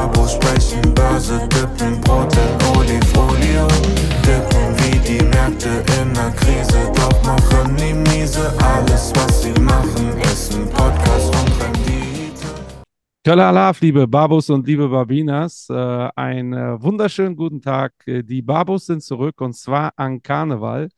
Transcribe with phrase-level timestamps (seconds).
[0.00, 3.66] Babos sprechen, Börse dippen, Brot in Olifolio.
[4.24, 8.50] Dippen wie die Märkte in der Krise, doch machen nie miese.
[8.62, 12.46] Alles, was sie machen, ist ein Podcast und Rendite.
[13.22, 15.74] Köller liebe Babos und liebe Babinas, äh,
[16.16, 17.92] einen äh, wunderschönen guten Tag.
[18.06, 20.88] Äh, Die Babos sind zurück und zwar an Karneval.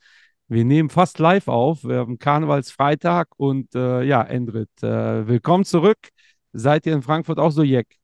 [0.47, 1.83] Wir nehmen fast live auf.
[1.83, 5.99] Wir haben Karnevalsfreitag und äh, ja, Endrit, äh, willkommen zurück.
[6.53, 8.02] Seid ihr in Frankfurt auch so jeck?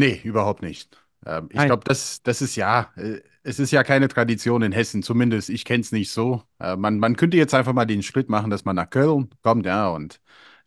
[0.00, 0.96] Nee, überhaupt nicht.
[1.26, 1.66] Ähm, ich Nein.
[1.66, 5.64] glaube, das, das ist ja, äh, es ist ja keine Tradition in Hessen, zumindest ich
[5.64, 6.42] kenne es nicht so.
[6.58, 9.66] Äh, man, man könnte jetzt einfach mal den Schritt machen, dass man nach Köln kommt,
[9.66, 10.20] ja, und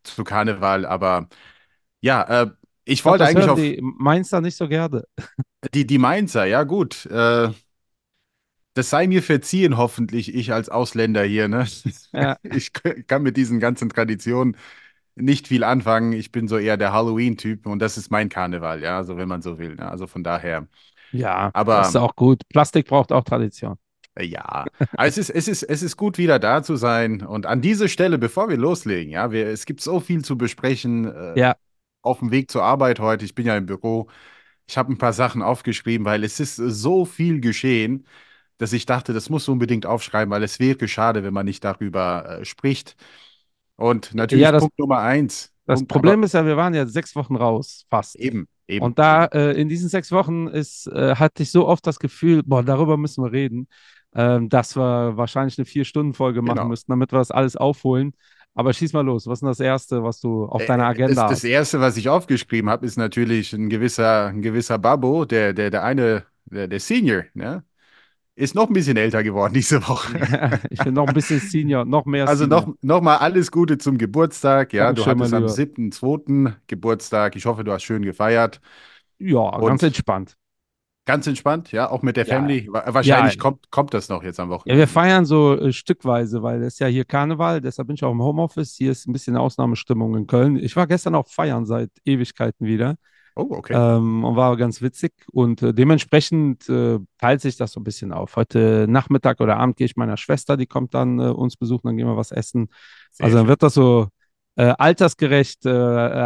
[0.04, 1.30] zu Karneval, aber
[2.02, 2.52] ja, äh,
[2.86, 5.04] ich Ich glaub, wollte eigentlich auf die Mainzer nicht so gerne.
[5.74, 7.50] die, die Mainzer, ja gut, äh,
[8.74, 11.68] das sei mir verziehen, hoffentlich, ich als Ausländer hier, ne?
[12.14, 12.38] Ja.
[12.44, 12.72] Ich
[13.08, 14.58] kann mit diesen ganzen Traditionen
[15.16, 16.14] nicht viel anfangen.
[16.14, 19.42] Ich bin so eher der Halloween-Typ und das ist mein Karneval, ja, also wenn man
[19.42, 19.90] so will, ne?
[19.90, 20.68] Also von daher.
[21.12, 22.42] Ja, Aber- das ist auch gut.
[22.50, 23.78] Plastik braucht auch Tradition.
[24.16, 27.22] Äh, Ja, aber es ist, es ist, es ist gut, wieder da zu sein.
[27.24, 31.06] Und an dieser Stelle, bevor wir loslegen, ja, wir, es gibt so viel zu besprechen
[31.06, 31.56] äh, Ja.
[32.02, 33.26] auf dem Weg zur Arbeit heute.
[33.26, 34.10] Ich bin ja im Büro.
[34.68, 38.08] Ich habe ein paar Sachen aufgeschrieben, weil es ist so viel geschehen,
[38.60, 42.40] dass ich dachte, das muss unbedingt aufschreiben, weil es wäre schade, wenn man nicht darüber
[42.42, 42.96] äh, spricht.
[43.84, 45.52] Und natürlich Ja, das- Punkt Nummer eins.
[45.66, 48.16] Das Punkt, Problem aber ist ja, wir waren ja sechs Wochen raus, fast.
[48.18, 48.84] eben, eben.
[48.84, 52.44] Und da äh, in diesen sechs Wochen ist, äh, hatte ich so oft das Gefühl,
[52.44, 53.68] boah, darüber müssen wir reden,
[54.16, 56.68] ähm, dass wir wahrscheinlich eine Vier-Stunden-Folge machen Genau.
[56.70, 58.14] müssten, damit wir das alles aufholen.
[58.56, 59.26] Aber schieß mal los.
[59.26, 61.44] Was ist das Erste, was du auf Äh, deiner Agenda das, das hast?
[61.46, 65.84] Erste, was ich aufgeschrieben habe, ist natürlich ein gewisser, ein gewisser Babbo, der, der, der
[65.84, 67.64] eine, der, der Senior, ne?
[68.36, 70.60] Ist noch ein bisschen älter geworden diese Woche.
[70.72, 72.62] ich bin noch ein bisschen Senior, noch mehr Also Senior.
[72.68, 74.74] noch, noch mal alles Gute zum Geburtstag.
[74.74, 76.52] Ja, du Dankeschön, hattest mein am Lieber.
[76.52, 76.54] 7.2.
[76.68, 77.36] Geburtstag.
[77.36, 78.60] Ich hoffe, du hast schön gefeiert.
[79.20, 80.36] Ja, Und- ganz entspannt.
[81.06, 82.36] Ganz entspannt, ja, auch mit der Ja.
[82.36, 82.70] Family.
[82.72, 83.42] Wa- Wahrscheinlich Ja.
[83.42, 84.80] kommt, kommt das noch jetzt am Ja, Wochenende.
[84.80, 88.22] wir feiern so äh, stückweise, weil es ja hier Karneval, deshalb bin ich auch im
[88.22, 88.74] Homeoffice.
[88.78, 90.56] Hier ist ein bisschen Ausnahmestimmung in Köln.
[90.56, 92.96] Ich war gestern auch feiern seit Ewigkeiten wieder.
[93.36, 93.74] Oh, okay.
[93.76, 95.12] Ähm, und war ganz witzig.
[95.32, 98.36] Und äh, dementsprechend äh, teilt sich das so ein bisschen auf.
[98.36, 101.98] Heute Nachmittag oder Abend gehe ich meiner Schwester, die kommt dann äh, uns besuchen, dann
[101.98, 102.70] gehen wir was essen.
[103.12, 103.50] Sehr also dann schön.
[103.50, 104.08] wird das so
[104.56, 105.74] äh, altersgerecht äh, äh,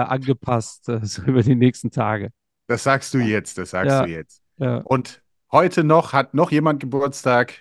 [0.03, 2.31] angepasst, so über die nächsten Tage.
[2.67, 4.05] Das sagst du jetzt, das sagst Ja.
[4.05, 4.41] du jetzt.
[4.57, 7.53] Ja, Und heute noch hat noch jemand Geburtstag.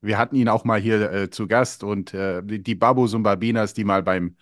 [0.00, 4.02] Wir hatten ihn auch mal hier zu Gast und die, Babos und Babinas, die mal
[4.02, 4.36] beim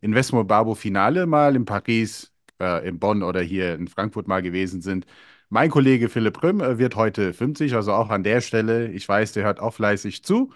[0.00, 4.82] Investment Babo Finale mal in Paris, äh, in Bonn oder hier in Frankfurt mal gewesen
[4.82, 5.06] sind.
[5.48, 8.90] Mein Kollege Philipp Röhm äh, wird heute 50, also auch an der Stelle.
[8.92, 10.52] Ich weiß, der hört auch fleißig zu.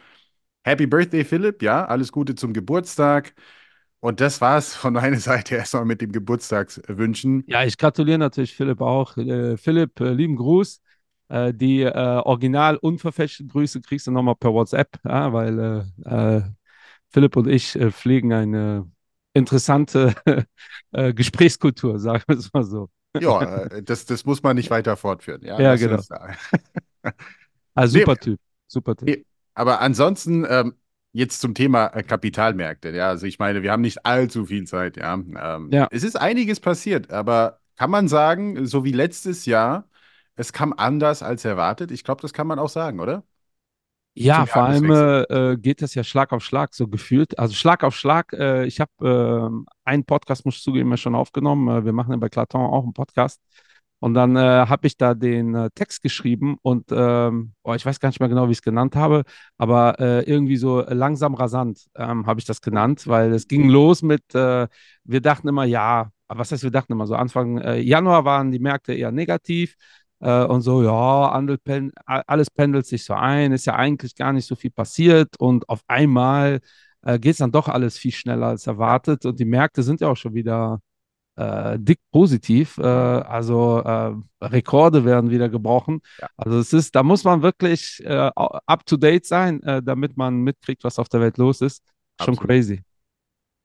[0.65, 1.63] Happy Birthday, Philipp.
[1.63, 3.35] Ja, alles Gute zum Geburtstag.
[4.01, 7.45] Und das war's von meiner Seite erstmal mit dem Geburtstagswünschen.
[7.47, 9.17] ja ich gratuliere natürlich Philipp auch.
[9.17, 10.81] Äh, Philipp, äh, lieben Gruß.
[11.29, 16.43] Äh, die äh, original unverfälschten Grüße kriegst du nochmal per WhatsApp, ja, weil äh,
[17.11, 18.91] Philipp und ich pflegen eine
[19.39, 20.15] interessante
[20.93, 22.91] äh, Gesprächskultur, sagen wir es mal so.
[23.19, 25.43] Ja, äh, das, das muss man nicht weiter fortführen.
[25.45, 26.03] Ja, Ja, genau.
[26.09, 26.35] da.
[27.75, 28.01] Also Nee.
[28.01, 29.09] super Typ, super Typ.
[29.09, 29.25] Nee.
[29.55, 30.75] Aber ansonsten ähm,
[31.13, 32.91] jetzt zum Thema äh, Kapitalmärkte.
[32.91, 34.97] Ja, also ich meine, wir haben nicht allzu viel Zeit.
[34.97, 35.89] Ja, ähm, Ja.
[35.91, 39.89] es ist einiges passiert, aber kann man sagen, so wie letztes Jahr,
[40.37, 41.91] es kam anders als erwartet?
[41.91, 43.25] Ich glaube, das kann man auch sagen, oder?
[44.21, 45.53] Ja, vor allem Jahreswechsel.
[45.53, 47.39] äh, geht das ja Schlag auf Schlag so gefühlt.
[47.39, 48.33] Also Schlag auf Schlag.
[48.33, 51.69] Äh, ich habe ähm, einen Podcast, muss ich zugeben, ja schon aufgenommen.
[51.69, 53.41] Äh, wir machen ja bei Claton auch einen Podcast.
[54.01, 57.99] Und dann äh, habe ich da den äh, Text geschrieben und ähm, oh, ich weiß
[57.99, 59.25] gar nicht mehr genau, wie ich es genannt habe,
[59.57, 64.03] aber äh, irgendwie so langsam rasant ähm, habe ich das genannt, weil es ging los
[64.03, 64.69] mit, äh,
[65.03, 68.53] wir dachten immer, ja, aber was heißt, wir dachten immer so, Anfang äh, Januar waren
[68.53, 69.75] die Märkte eher negativ.
[70.21, 71.31] Äh, und so, ja,
[72.27, 75.83] alles pendelt sich so ein, ist ja eigentlich gar nicht so viel passiert und auf
[75.87, 76.61] einmal
[77.03, 80.09] äh, geht es dann doch alles viel schneller als erwartet und die Märkte sind ja
[80.09, 80.81] auch schon wieder
[81.39, 82.79] äh, dick positiv.
[82.79, 84.13] Äh, also äh,
[84.45, 86.01] Rekorde werden wieder gebrochen.
[86.21, 86.29] Ja.
[86.37, 90.85] Also es ist, da muss man wirklich äh, up to date sein, damit man mitkriegt,
[90.85, 91.83] was auf der Welt los ist.
[92.21, 92.41] Schon Absolut.
[92.41, 92.83] crazy.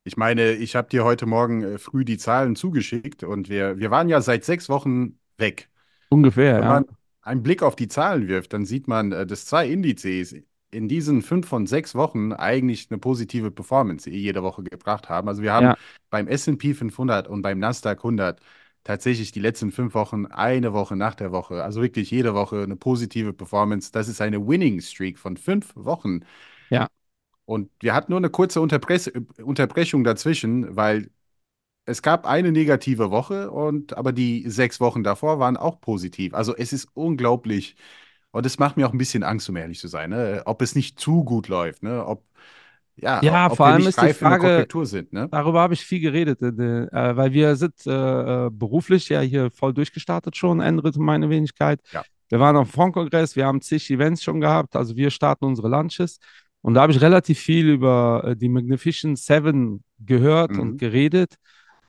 [0.04, 4.10] Ich meine, ich habe dir heute Morgen früh die Zahlen zugeschickt und wir, wir waren
[4.10, 5.69] ja seit sechs Wochen weg.
[6.13, 6.68] Ungefähr, Wenn ja.
[6.68, 6.86] man
[7.21, 10.36] einen Blick auf die Zahlen wirft, dann sieht man, äh, dass zwei Indizes
[10.71, 15.27] in diesen fünf von sechs Wochen eigentlich eine positive Performance jede Woche gebracht haben.
[15.27, 15.75] Also wir haben Ja.
[16.10, 18.39] beim S&P 500 und beim Nasdaq 100
[18.83, 22.75] tatsächlich die letzten fünf Wochen eine Woche nach der Woche, also wirklich jede Woche eine
[22.75, 23.92] positive Performance.
[23.92, 26.21] Das ist eine Winning Streak von fünf Wochen.
[26.69, 26.88] Ja.
[27.45, 29.12] Und wir hatten nur eine kurze Unterbrech
[29.44, 31.09] Unterbrechung dazwischen, weil
[31.85, 36.33] es gab eine negative Woche und aber die sechs Wochen davor waren auch positiv.
[36.33, 37.75] Also es ist unglaublich
[38.31, 40.44] und es macht mir auch ein bisschen Angst, um ehrlich zu sein, ne?
[40.45, 42.06] Ob es nicht zu gut läuft, ne?
[42.06, 42.24] Ob
[42.95, 45.27] ja, Ja, ob vor allem ist die Frage, sind, ne?
[45.31, 49.50] darüber habe ich viel geredet, äh, äh, weil wir sind äh, äh, beruflich ja hier
[49.51, 51.81] voll durchgestartet schon, Endrit und meine Wenigkeit.
[51.91, 52.03] Ja.
[52.30, 55.69] Wir waren auf dem Fondkongress, wir haben zig Events schon gehabt, also wir starten unsere
[55.69, 56.19] Lunches.
[56.62, 60.77] Und da habe ich relativ viel über äh, die Magnificent Seven gehört und Mhm.
[60.77, 61.35] geredet.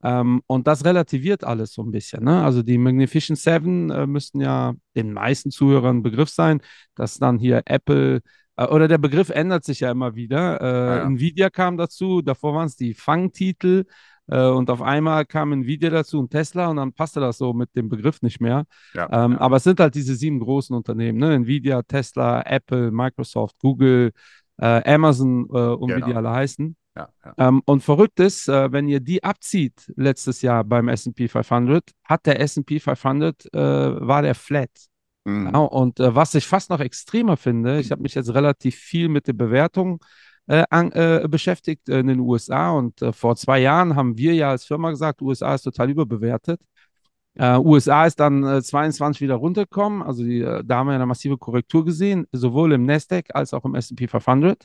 [0.04, 2.24] Ähm, und das relativiert alles so ein bisschen.
[2.24, 2.44] Ne?
[2.44, 6.60] Also die Magnificent Seven äh, müssten ja den meisten Zuhörern ein Begriff sein,
[6.94, 8.20] dass dann hier Apple
[8.56, 10.60] äh, oder der Begriff ändert sich ja immer wieder.
[10.60, 11.04] Äh, ja.
[11.04, 13.84] Nvidia kam dazu, davor waren es die Fangtitel
[14.26, 17.74] äh, und auf einmal kam Nvidia dazu und Tesla und dann passte das so mit
[17.74, 18.64] dem Begriff nicht mehr.
[18.94, 21.34] Ja, Ähm, aber es sind halt diese sieben großen Unternehmen, ne?
[21.34, 24.12] Nvidia, Tesla, Apple, Microsoft, Google,
[24.58, 26.16] äh, Amazon äh, und wie die Genau.
[26.18, 26.76] alle heißen.
[26.96, 27.34] Ja, ja.
[27.38, 32.26] Ähm, und verrückt ist, äh, wenn ihr die abzieht letztes Jahr beim S&P 500, hat
[32.26, 34.70] der S&P 500, äh, war der flat.
[35.24, 35.50] Mhm.
[35.52, 39.08] Ja, und äh, was ich fast noch extremer finde, ich habe mich jetzt relativ viel
[39.08, 40.04] mit der Bewertung
[40.46, 44.50] äh, an, äh, beschäftigt in den USA und äh, vor zwei Jahren haben wir ja
[44.50, 46.60] als Firma gesagt, USA ist total überbewertet.
[47.34, 51.38] Äh, USA ist dann äh, 22 wieder runtergekommen, also die, da haben wir eine massive
[51.38, 54.64] Korrektur gesehen, sowohl im Nasdaq als auch im S&P 500.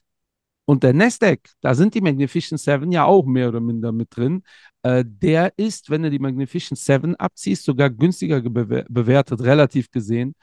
[0.69, 4.44] Und der Nasdaq, da sind die Magnificent Seven ja auch mehr oder minder mit drin.
[4.83, 10.36] Äh, der ist, wenn du die Magnificent Seven abziehst, sogar günstiger bewer bewertet, relativ gesehen,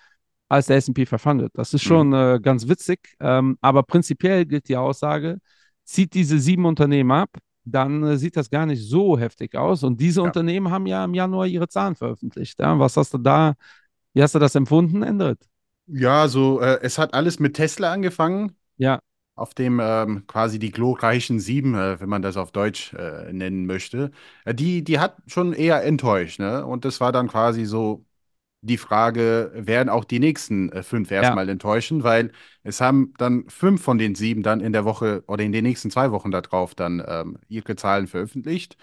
[0.49, 1.53] als der S&P 500.
[1.55, 1.87] Das ist Mhm.
[1.87, 2.99] schon äh, ganz witzig.
[3.21, 5.39] Ähm, aber prinzipiell gilt die Aussage,
[5.85, 7.31] zieht diese sieben Unternehmen ab,
[7.65, 9.85] dann äh, sieht das gar nicht so heftig aus.
[9.85, 10.27] Und diese Ja.
[10.27, 12.59] Unternehmen haben ja im Januar ihre Zahlen veröffentlicht.
[12.59, 12.77] Ja?
[12.81, 13.55] Was hast du da,
[14.15, 15.39] wie hast du das empfunden, Endrit?
[15.89, 18.57] Ja, so, äh, es hat alles mit Tesla angefangen.
[18.77, 19.01] Ja,
[19.37, 23.67] auf dem ähm, quasi die glorreichen Sieben, äh, wenn man das auf Deutsch äh, nennen
[23.67, 24.13] möchte,
[24.47, 26.67] äh, die, die hat schon eher enttäuscht, ne?
[26.67, 28.05] Und das war dann quasi so
[28.63, 32.33] die Frage, werden auch die nächsten äh, fünf erstmal enttäuschen, weil
[32.65, 35.91] es haben dann fünf von den sieben dann in der Woche oder in den nächsten
[35.91, 38.77] zwei Wochen darauf dann ähm, ihre Zahlen veröffentlicht.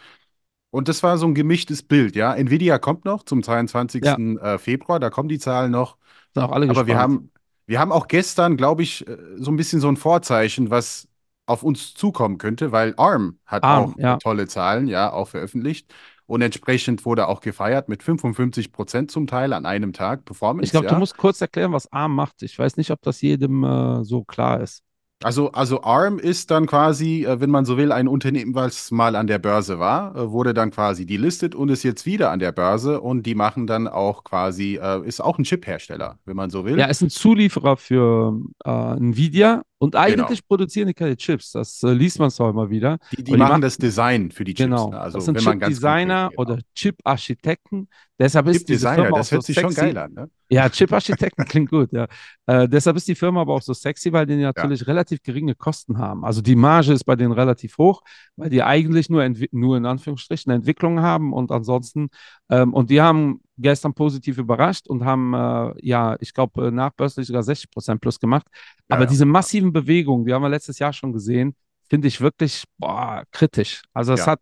[0.72, 2.34] Und das war so ein gemischtes Bild, ja.
[2.36, 4.04] Nvidia kommt noch zum 22.
[4.06, 4.18] Ja.
[4.38, 5.98] äh, Februar, da kommen die Zahlen noch.
[6.34, 7.00] sind auch alle Aber wir gespannt.
[7.00, 7.32] haben,
[7.66, 11.08] wir haben auch gestern, glaube ich, äh, so ein bisschen so ein Vorzeichen, was
[11.46, 14.18] auf uns zukommen könnte, weil ARM hat ARM, auch ja.
[14.18, 15.94] tolle Zahlen, ja, auch veröffentlicht.
[16.26, 20.66] Und entsprechend wurde auch gefeiert mit 55 Prozent zum Teil an einem Tag Performance.
[20.66, 20.94] Ich glaube, ja.
[20.94, 22.42] du musst kurz erklären, was ARM macht.
[22.44, 24.84] Ich weiß nicht, ob das jedem äh, so klar ist.
[25.24, 29.16] Also, also ARM ist dann quasi, äh, wenn man so will, ein Unternehmen, was mal
[29.16, 32.52] an der Börse war, äh, wurde dann quasi delistet und ist jetzt wieder an der
[32.52, 36.66] Börse und die machen dann auch quasi, äh, ist auch ein Chip-Hersteller, wenn man so
[36.66, 36.78] will.
[36.78, 41.52] Ja, ist ein Zulieferer für äh, Nvidia und eigentlich produzieren die keine Chips.
[41.52, 43.00] Das äh, liest man zwar immer wieder.
[43.12, 44.70] die, die die machen machen- das Design für die Chips.
[44.70, 44.92] Genau.
[44.92, 45.00] ne?
[45.02, 47.90] Also, das sind Chip-Designer geht, oder Chip-Architekten.
[48.18, 49.94] Deshalb ist diese Chip-Designer, Firma auch das so hört sich schon sexy.
[49.94, 50.30] geil an, ne?
[50.50, 52.08] Ja, Chip-Architekten klingt gut, ja.
[52.46, 55.98] Äh, deshalb ist die Firma aber auch so sexy, weil die natürlich relativ geringe Kosten
[55.98, 56.24] haben.
[56.24, 58.04] Also die Marge ist bei denen relativ hoch,
[58.38, 62.08] weil die eigentlich nur, nur in Anführungsstrichen Entwicklung haben und ansonsten,
[62.54, 67.44] ähm, und die haben gestern positiv überrascht und haben, äh, ja, ich glaube, nachbörslich sogar
[67.44, 68.46] 60 Prozent plus gemacht.
[68.90, 69.10] Ja, Aber ja.
[69.10, 71.56] diese massiven Bewegungen, die haben wir letztes Jahr schon gesehen,
[71.90, 73.84] finde ich wirklich, boah, kritisch.
[73.94, 74.34] Also es Ja.
[74.34, 74.40] hat,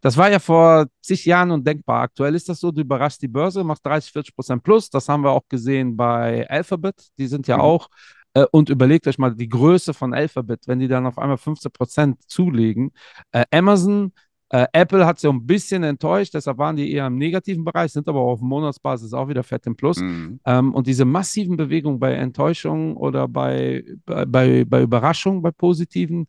[0.00, 2.02] das war ja vor zig Jahren undenkbar.
[2.02, 4.90] Aktuell ist das so, du überraschst die Börse, machst 30, 40 Prozent plus.
[4.90, 6.94] Das haben wir auch gesehen bei Alphabet.
[7.18, 7.62] Die sind ja Mhm.
[7.62, 7.88] auch,
[8.34, 11.72] äh, und überlegt euch mal die Größe von Alphabet, wenn die dann auf einmal 15
[11.72, 12.92] Prozent zulegen.
[13.32, 14.12] Äh, Amazon,
[14.50, 18.08] äh, Apple hat so ein bisschen enttäuscht, deshalb waren die eher im negativen Bereich, sind
[18.08, 19.98] aber auf Monatsbasis auch wieder fett im Plus.
[20.00, 20.40] Mhm.
[20.46, 26.26] Ähm, und diese massiven Bewegungen bei Enttäuschung oder bei, bei, bei, bei Überraschung, bei positiven,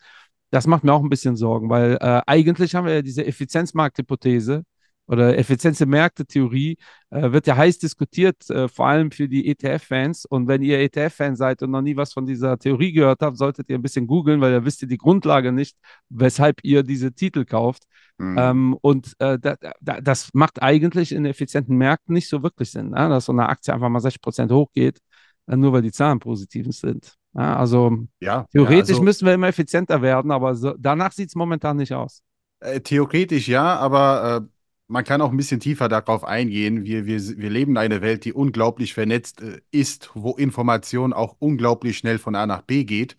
[0.51, 4.63] das macht mir auch ein bisschen Sorgen, weil äh, eigentlich haben wir ja diese Effizienzmarkthypothese
[5.09, 6.77] oder Effizienz-Märkte-Theorie,
[7.09, 10.25] äh, wird ja heiß diskutiert, äh, vor allem für die ETF-Fans.
[10.25, 13.69] Und wenn ihr ETF-Fan seid und noch nie was von dieser Theorie gehört habt, solltet
[13.69, 15.77] ihr ein bisschen googeln, weil da wisst ihr die Grundlage nicht,
[16.09, 17.83] weshalb ihr diese Titel kauft.
[18.19, 18.37] Mhm.
[18.37, 22.91] Ähm, und äh, da, da, das macht eigentlich in effizienten Märkten nicht so wirklich Sinn,
[22.91, 23.09] ne?
[23.09, 24.99] dass so eine Aktie einfach mal 60% hochgeht,
[25.47, 27.15] äh, nur weil die Zahlen positiv sind.
[27.33, 31.29] Ja, also ja, theoretisch ja, also, müssen wir immer effizienter werden, aber so, danach sieht
[31.29, 32.21] es momentan nicht aus.
[32.59, 34.58] äh, theoretisch ja, aber äh,
[34.89, 36.83] man kann auch ein bisschen tiefer darauf eingehen.
[36.83, 41.35] Wir, wir, wir leben in einer Welt, die unglaublich vernetzt äh, ist, wo Information auch
[41.39, 43.15] unglaublich schnell von A nach B geht,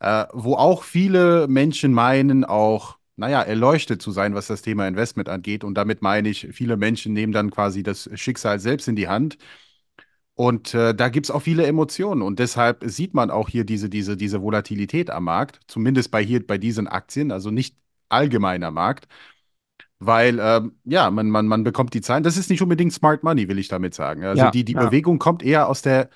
[0.00, 5.28] äh, wo auch viele Menschen meinen, auch, naja, erleuchtet zu sein, was das Thema Investment
[5.28, 5.64] angeht.
[5.64, 9.38] Und damit meine ich, viele Menschen nehmen dann quasi das Schicksal selbst in die Hand.
[10.34, 12.22] Und äh, da gibt es auch viele Emotionen.
[12.22, 16.46] Und deshalb sieht man auch hier diese, diese, diese Volatilität am Markt, zumindest bei hier
[16.46, 17.76] bei diesen Aktien, also nicht
[18.08, 19.08] allgemeiner Markt
[20.06, 22.22] weil ähm, ja, man, man, man bekommt die Zahlen.
[22.22, 24.24] Das ist nicht unbedingt Smart Money, will ich damit sagen.
[24.24, 24.86] Also Ja, die, die ja.
[24.86, 26.10] Bewegung kommt eher aus der,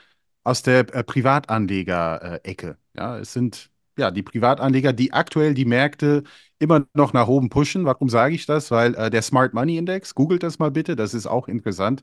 [0.45, 2.77] aus der äh, Privatanleger-Ecke.
[2.95, 6.23] Ja, es sind ja die Privatanleger, die aktuell die Märkte
[6.59, 7.85] immer noch nach oben pushen.
[7.85, 8.71] Warum sage ich das?
[8.71, 12.03] Weil äh, der Smart Money Index, googelt das mal bitte, das ist auch interessant.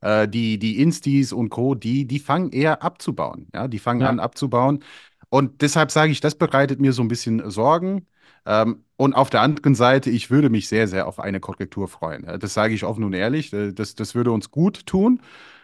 [0.00, 3.48] Äh, die, die Instis und Co., die, die fangen eher abzubauen.
[3.54, 4.08] Ja, die fangen Ja.
[4.08, 4.84] an abzubauen.
[5.30, 8.06] Und deshalb sage ich, das bereitet mir so ein bisschen Sorgen.
[8.46, 12.24] Ähm, und auf der anderen Seite, ich würde mich sehr, sehr auf eine Korrektur freuen.
[12.40, 13.52] Das sage ich offen und ehrlich.
[13.52, 15.20] Äh, Das, das würde uns gut tun.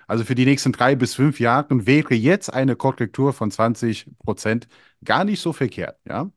[0.06, 4.68] Also für die nächsten drei bis fünf Jahre wäre jetzt eine Korrektur von 20 Prozent
[5.04, 5.98] gar nicht so verkehrt.
[6.06, 6.30] Ja,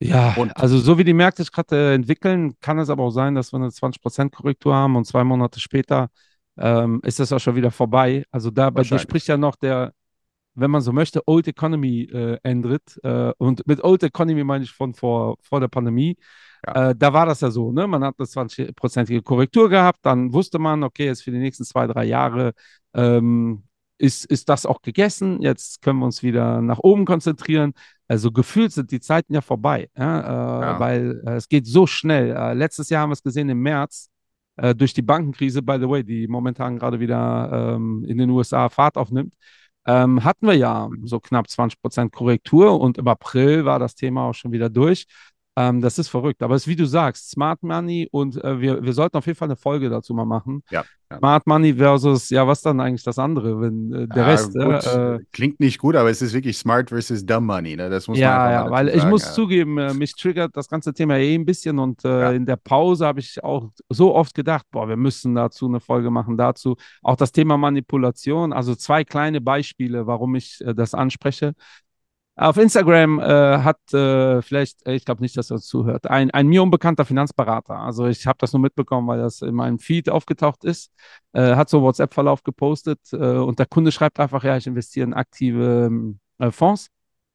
[0.00, 3.10] Ja, Und- also so wie die Märkte sich gerade äh, entwickeln, kann es aber auch
[3.10, 6.10] sein, dass wir eine 20% Korrektur haben und zwei Monate später
[6.58, 8.24] ähm, ist das auch schon wieder vorbei.
[8.30, 9.92] Also da bei dir spricht ja noch der,
[10.54, 12.98] wenn man so möchte, Old Economy äh, Endrit.
[13.02, 16.16] Äh, und mit Old Economy meine ich von vor, vor der Pandemie.
[16.66, 16.90] Ja.
[16.90, 17.86] Äh, da war das ja so, ne?
[17.86, 21.86] Man hat eine 20-prozentige Korrektur gehabt, dann wusste man, okay, jetzt für die nächsten zwei,
[21.86, 22.52] drei Jahre
[22.94, 23.64] ähm,
[23.98, 25.40] ist, ist das auch gegessen.
[25.42, 27.72] Jetzt können wir uns wieder nach oben konzentrieren.
[28.08, 30.20] Also gefühlt sind die Zeiten ja vorbei, ja?
[30.20, 30.80] Äh, Ja.
[30.80, 32.30] weil äh, es geht so schnell.
[32.36, 34.08] Äh, letztes Jahr haben wir es gesehen im März
[34.76, 38.98] durch die Bankenkrise, by the way, die momentan gerade wieder ähm, in den USA Fahrt
[38.98, 39.32] aufnimmt,
[39.86, 44.34] ähm, hatten wir ja so knapp 20% Korrektur und im April war das Thema auch
[44.34, 45.06] schon wieder durch.
[45.56, 46.42] Ähm, das ist verrückt.
[46.42, 49.36] Aber es ist wie du sagst, Smart Money und äh, wir, wir sollten auf jeden
[49.38, 50.62] Fall eine Folge dazu mal machen.
[50.70, 51.18] Ja, ja.
[51.18, 54.54] Smart Money versus, ja, was dann eigentlich das andere, wenn äh, der Ja, Rest.
[54.54, 57.76] gut, äh, klingt nicht gut, aber es ist wirklich smart versus dumb money.
[57.76, 57.90] Ne?
[57.90, 60.56] Das muss man ja, einfach ja, weil dazu ich sagen, muss zugeben, äh, mich triggert
[60.56, 64.14] das ganze Thema eh ein bisschen und äh, in der Pause habe ich auch so
[64.14, 68.74] oft gedacht, boah, wir müssen dazu eine Folge machen, dazu auch das Thema Manipulation, also
[68.74, 71.52] zwei kleine Beispiele, warum ich äh, das anspreche.
[72.34, 73.24] Auf Instagram äh,
[73.58, 77.78] hat äh, vielleicht, äh, ich glaube nicht, dass er zuhört, ein, ein mir unbekannter Finanzberater.
[77.78, 80.90] Also ich habe das nur mitbekommen, weil das in meinem Feed aufgetaucht ist.
[81.34, 85.14] Äh, hat so WhatsApp-Verlauf gepostet äh, und der Kunde schreibt einfach, ja, ich investiere in
[85.14, 86.88] aktive äh, Fonds.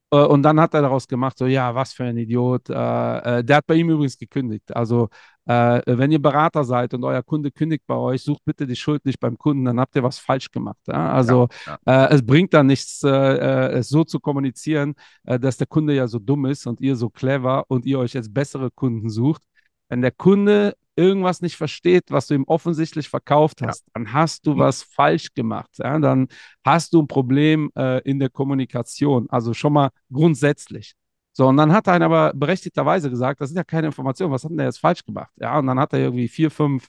[0.10, 2.70] Und dann hat er daraus gemacht, so, ja, was für ein Idiot.
[2.70, 4.74] Der hat bei ihm übrigens gekündigt.
[4.74, 5.10] Also,
[5.48, 9.06] äh, wenn ihr Berater seid und euer Kunde kündigt bei euch, sucht bitte die Schuld
[9.06, 10.80] nicht beim Kunden, dann habt ihr was falsch gemacht.
[10.88, 11.12] Ja?
[11.14, 15.58] Also, Ja, äh, es bringt dann nichts, äh, äh, es so zu kommunizieren, äh, dass
[15.58, 18.70] der Kunde ja so dumm ist und ihr so clever und ihr euch jetzt bessere
[18.72, 19.42] Kunden sucht.
[19.90, 23.68] Wenn der Kunde irgendwas nicht versteht, was du ihm offensichtlich verkauft Ja.
[23.68, 25.70] hast, dann hast du was falsch gemacht.
[25.78, 25.98] Ja?
[26.00, 26.28] Dann
[26.66, 29.28] hast du ein Problem äh, in der Kommunikation.
[29.30, 30.96] Also schon mal grundsätzlich.
[31.38, 34.50] So, und dann hat einer aber berechtigterweise gesagt, das sind ja keine Informationen, was hat
[34.50, 35.32] denn der jetzt falsch gemacht?
[35.36, 36.88] Ja, und dann hat er irgendwie vier, fünf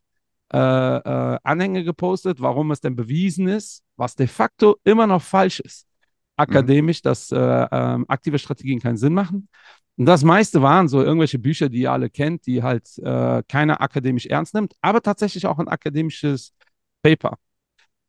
[0.55, 5.61] äh, äh, Anhänge gepostet, warum es denn bewiesen ist, was de facto immer noch falsch
[5.61, 5.87] ist.
[6.37, 9.51] Akademisch, dass äh, ähm, aktive Strategien keinen Sinn machen.
[9.99, 13.83] Und das meiste waren so irgendwelche Bücher, die ihr alle kennt, die halt äh, keiner
[13.83, 16.55] akademisch ernst nimmt, aber tatsächlich auch ein akademisches
[17.03, 17.37] Paper.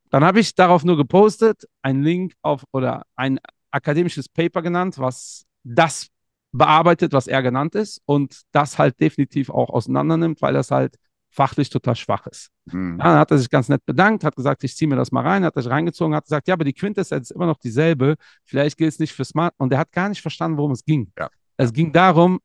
[0.09, 3.41] Dann habe ich darauf nur gepostet, einen Link auf oder ein
[3.71, 6.09] akademisches Paper genannt, was das
[6.51, 10.95] bearbeitet, was er genannt ist und das halt definitiv auch auseinander nimmt, weil das halt
[11.29, 12.49] fachlich total schwach ist.
[12.71, 12.97] Hm.
[12.97, 15.21] Ja, dann hat er sich ganz nett bedankt, hat gesagt, ich ziehe mir das mal
[15.21, 18.77] rein, hat sich reingezogen, hat gesagt, ja, aber die Quintessenz ist immer noch dieselbe, vielleicht
[18.77, 21.11] gilt es nicht für Smart und er hat gar nicht verstanden, worum es ging.
[21.17, 21.29] Ja.
[21.57, 22.39] Es ging darum,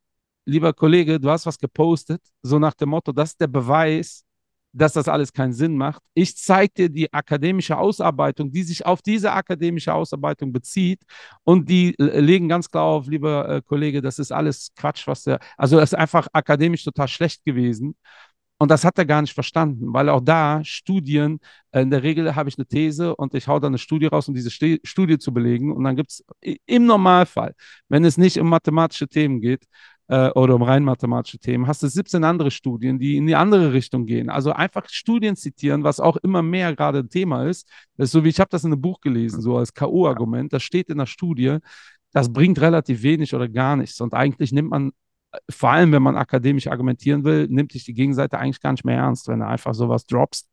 [0.44, 4.24] lieber Kollege, du hast was gepostet, so nach dem Motto, das ist der Beweis,
[4.74, 6.02] dass das alles keinen Sinn macht.
[6.14, 11.00] Ich zeige dir die akademische Ausarbeitung, die sich auf diese akademische Ausarbeitung bezieht
[11.44, 15.22] und die äh, legen ganz klar auf, lieber äh, Kollege, das ist alles Quatsch, was
[15.22, 17.96] der, also das ist einfach akademisch total schlecht gewesen.
[18.58, 21.40] Und das hat er gar nicht verstanden, weil auch da Studien,
[21.72, 24.28] äh, in der Regel habe ich eine These und ich hau dann eine Studie raus,
[24.28, 25.72] um diese Studie zu belegen.
[25.72, 26.24] Und dann gibt es
[26.66, 27.54] im Normalfall,
[27.88, 29.64] wenn es nicht um mathematische Themen geht
[30.08, 33.72] äh, oder um rein mathematische Themen, hast du 17 andere Studien, die in die andere
[33.72, 34.30] Richtung gehen.
[34.30, 37.68] Also einfach Studien zitieren, was auch immer mehr gerade ein Thema ist.
[37.96, 40.52] Das ist so wie ich habe das in einem Buch gelesen, so als K.O.-Argument.
[40.52, 41.58] Das steht in der Studie.
[42.12, 44.00] Das bringt relativ wenig oder gar nichts.
[44.00, 44.92] Und eigentlich nimmt man
[45.50, 48.98] vor allem wenn man akademisch argumentieren will, nimmt sich die Gegenseite eigentlich gar nicht mehr
[48.98, 50.48] ernst, wenn du einfach sowas droppst.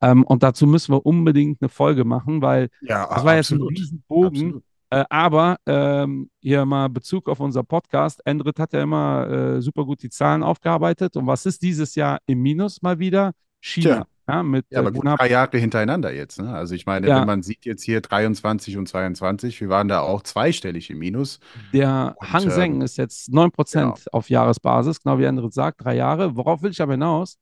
[0.00, 3.56] Ähm, und dazu müssen wir unbedingt eine Folge machen, weil Ja, das war jetzt ein
[3.56, 3.78] absolut.
[3.78, 4.44] Riesenbogen.
[4.46, 4.64] Absolut.
[4.92, 8.20] Äh, aber ähm, hier mal Bezug auf unser Podcast.
[8.26, 11.16] Endrit hat ja immer äh, super gut die Zahlen aufgearbeitet.
[11.16, 13.32] Und was ist dieses Jahr im Minus mal wieder?
[13.62, 13.94] China.
[13.94, 14.06] Tja.
[14.28, 16.38] Ja, mit Ja, aber äh, gut knapp drei Jahre hintereinander jetzt.
[16.38, 16.52] Ne?
[16.52, 17.20] Also ich meine, Ja.
[17.20, 21.40] wenn man sieht jetzt hier 23 und 22, wir waren da auch zweistellig im Minus.
[21.72, 23.94] Der Und, Hang Seng ähm, ist jetzt 9% genau.
[24.12, 26.36] auf Jahresbasis, genau wie Endrit sagt, drei Jahre.
[26.36, 27.38] Worauf will ich aber hinaus?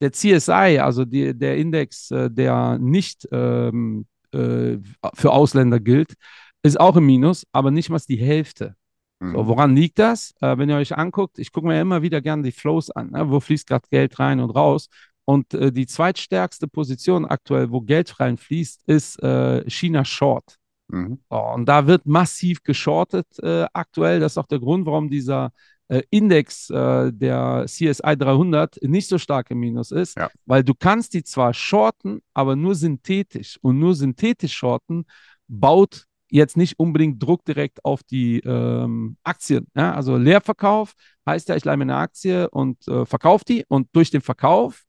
[0.00, 4.78] Der CSI, also die, der Index, äh, der nicht ähm, äh,
[5.14, 6.14] für Ausländer gilt,
[6.62, 8.76] ist auch im Minus, aber nicht mal die Hälfte.
[9.20, 9.46] So, Mhm.
[9.46, 10.34] woran liegt das?
[10.40, 13.10] Äh, wenn ihr euch anguckt, ich gucke mir immer wieder gerne die Flows an.
[13.10, 13.30] Ne?
[13.30, 14.88] Wo fließt gerade Geld rein und raus?
[15.24, 20.56] Und äh, die zweitstärkste Position aktuell, wo Geld reinfließt, ist äh, China Short.
[20.88, 21.20] Mhm.
[21.30, 24.18] So, und da wird massiv geschortet äh, aktuell.
[24.18, 25.52] Das ist auch der Grund, warum dieser
[25.86, 30.30] äh, Index äh, der CSI 300 nicht so stark im Minus ist, Ja.
[30.46, 33.56] weil du kannst die zwar shorten, aber nur synthetisch.
[33.62, 35.04] Und nur synthetisch shorten
[35.46, 39.66] baut jetzt nicht unbedingt Druck direkt auf die ähm, Aktien.
[39.76, 39.94] Ja?
[39.94, 40.94] Also Leerverkauf
[41.26, 44.84] heißt ja, ich leih mir eine Aktie und äh, verkaufe die und durch den Verkauf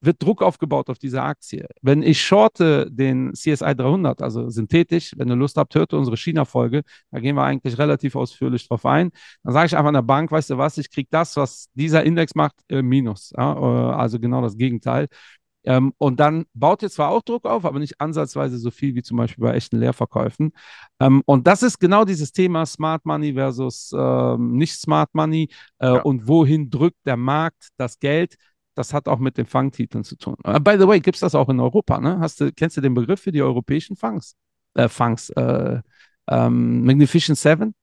[0.00, 1.66] wird Druck aufgebaut auf diese Aktie.
[1.82, 6.82] Wenn ich shorte den CSI 300, also synthetisch, wenn ihr Lust habt, hört unsere China-Folge,
[7.10, 9.10] da gehen wir eigentlich relativ ausführlich drauf ein.
[9.42, 12.04] Dann sage ich einfach an der Bank, weißt du was, ich kriege das, was dieser
[12.04, 13.32] Index macht, äh, minus.
[13.36, 13.54] Ja?
[13.54, 15.08] Äh, Also genau das Gegenteil.
[15.64, 19.02] Ähm, und dann baut ihr zwar auch Druck auf, aber nicht ansatzweise so viel wie
[19.02, 20.52] zum Beispiel bei echten Leerverkäufen.
[21.00, 25.48] Ähm, und das ist genau dieses Thema Smart Money versus ähm, nicht Smart Money
[25.78, 26.02] äh, Ja.
[26.02, 28.36] und wohin drückt der Markt das Geld.
[28.74, 30.36] Das hat auch mit den Fangtiteln zu tun.
[30.44, 32.00] Äh, by the way, gibt es das auch in Europa?
[32.00, 32.18] Ne?
[32.20, 34.36] Hast du, kennst du den Begriff für die europäischen Fangs?
[34.74, 35.80] Äh, Fangs, äh,
[36.30, 37.74] ähm, Magnificent Seven?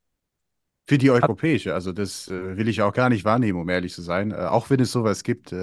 [0.88, 4.02] Für die europäische, also das äh, will ich auch gar nicht wahrnehmen, um ehrlich zu
[4.02, 4.32] sein.
[4.32, 5.54] Äh, auch wenn es sowas gibt.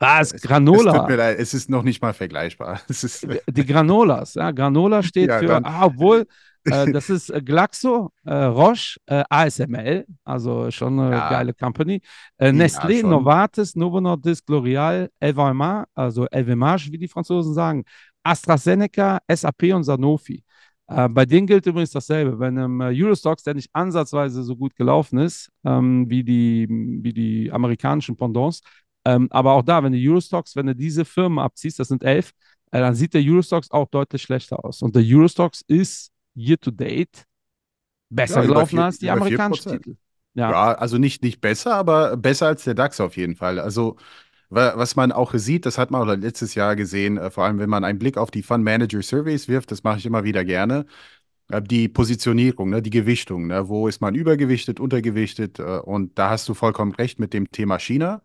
[0.00, 0.28] Äh, Was?
[0.32, 0.92] es, es Granola.
[0.98, 2.80] tut mir leid, es ist noch nicht mal vergleichbar.
[2.88, 6.26] Es ist, Die- Die Granolas, ja, Granola steht Ja, für, ah, obwohl,
[6.64, 11.30] äh, das ist äh, Glaxo, äh, Roche, äh, ASML, also schon eine Ja.
[11.30, 12.00] geile Company,
[12.38, 13.02] äh, Nestlé.
[13.06, 17.84] Novartis, Novo Nordisk, L'Oreal, LVMH, also LVMH, wie die Franzosen sagen,
[18.22, 20.42] AstraZeneca, SAP und Sanofi.
[20.86, 22.36] Äh, bei denen gilt übrigens dasselbe.
[22.36, 27.12] Bei einem äh, Eurostox, der nicht ansatzweise so gut gelaufen ist, ähm, wie, die, wie
[27.12, 28.60] die amerikanischen Pendants,
[29.08, 32.32] ähm, aber auch da, wenn du Eurostox, wenn du diese Firmen abziehst, das sind elf,
[32.72, 34.82] äh, dann sieht der Eurostox auch deutlich schlechter aus.
[34.82, 37.24] Und der Eurostox ist year to date
[38.10, 39.84] besser Ja, gelaufen vier- als die amerikanischen 4%.
[39.84, 39.96] Titel.
[40.34, 40.50] Ja.
[40.50, 43.58] Ja, also nicht, nicht besser, aber besser als der DAX auf jeden Fall.
[43.58, 43.96] Also,
[44.50, 47.58] wa- was man auch sieht, das hat man auch letztes Jahr gesehen, äh, vor allem
[47.60, 50.44] wenn man einen Blick auf die Fund Manager Surveys wirft, das mache ich immer wieder
[50.44, 50.86] gerne.
[51.50, 56.30] äh, Die Positionierung, ne, die Gewichtung, ne, wo ist man übergewichtet, untergewichtet, äh, und da
[56.30, 58.22] hast du vollkommen recht mit dem Thema China.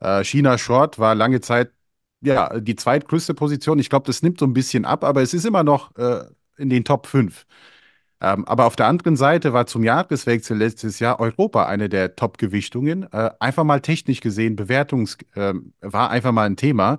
[0.00, 1.72] Äh, China Short war lange Zeit
[2.20, 3.78] ja die zweitgrößte Position.
[3.78, 6.24] Ich glaube, das nimmt so ein bisschen ab, aber es ist immer noch äh,
[6.56, 7.46] in den Top 5.
[8.20, 13.04] Ähm, aber auf der anderen Seite war zum Jahreswechsel letztes Jahr Europa eine der Top-Gewichtungen.
[13.12, 16.98] Äh, einfach mal technisch gesehen, Bewertungs ähm, war einfach mal ein Thema.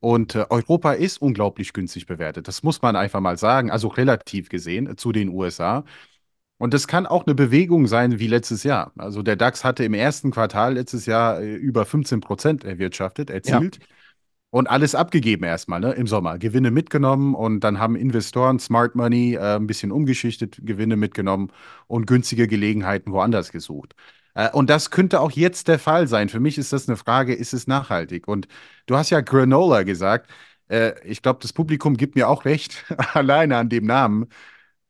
[0.00, 2.48] Und äh, Europa ist unglaublich günstig bewertet.
[2.48, 3.70] Das muss man einfach mal sagen.
[3.70, 5.84] Also relativ gesehen äh, zu den USA.
[6.58, 8.92] Und das kann auch eine Bewegung sein wie letztes Jahr.
[8.96, 13.80] Also der DAX hatte im ersten Quartal letztes Jahr äh, über 15 Prozent erwirtschaftet, erzielt.
[14.50, 16.38] Und alles abgegeben erstmal, ne, im Sommer.
[16.38, 21.50] Gewinne mitgenommen und dann haben Investoren Smart Money äh, ein bisschen umgeschichtet, Gewinne mitgenommen
[21.86, 23.94] und günstige Gelegenheiten woanders gesucht.
[24.34, 26.28] Äh, und das könnte auch jetzt der Fall sein.
[26.28, 28.28] Für mich ist das eine Frage, ist es nachhaltig?
[28.28, 28.46] Und
[28.86, 30.30] du hast ja Granola gesagt.
[30.68, 32.84] Äh, ich glaube, das Publikum gibt mir auch recht.
[33.14, 34.28] Alleine an dem Namen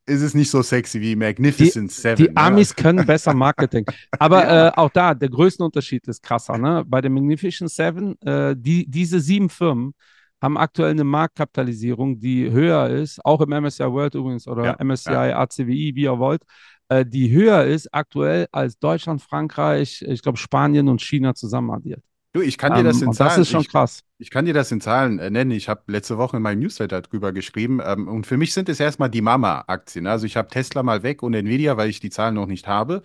[0.06, 2.16] ist es nicht so sexy wie Magnificent Seven.
[2.24, 2.36] Die ne?
[2.36, 3.84] Amis können besser Marketing.
[4.18, 4.68] Aber Ja.
[4.68, 6.58] äh, auch da, der Größenunterschied ist krasser.
[6.58, 6.84] Ne?
[6.86, 9.94] Bei den Magnificent Seven, äh, die, diese sieben Firmen
[10.40, 15.10] haben aktuell eine Marktkapitalisierung, die höher ist, auch im MSCI World übrigens oder Ja, MSCI.
[15.32, 16.42] ACWI, wie ihr wollt,
[16.88, 22.02] äh, die höher ist aktuell als Deutschland, Frankreich, ich glaube Spanien und China zusammen addiert.
[22.32, 23.36] Du, ich kann dir das Ähm, in und das Zahlen.
[23.36, 24.04] ist schon ich, krass.
[24.18, 25.50] Ich kann dir das in Zahlen äh, nennen.
[25.50, 27.80] Ich habe letzte Woche in meinem Newsletter drüber geschrieben.
[27.84, 30.06] Ähm, und für mich sind es erstmal die Mama-Aktien.
[30.06, 33.02] Also ich habe Tesla mal weg und Nvidia, weil ich die Zahlen noch nicht habe.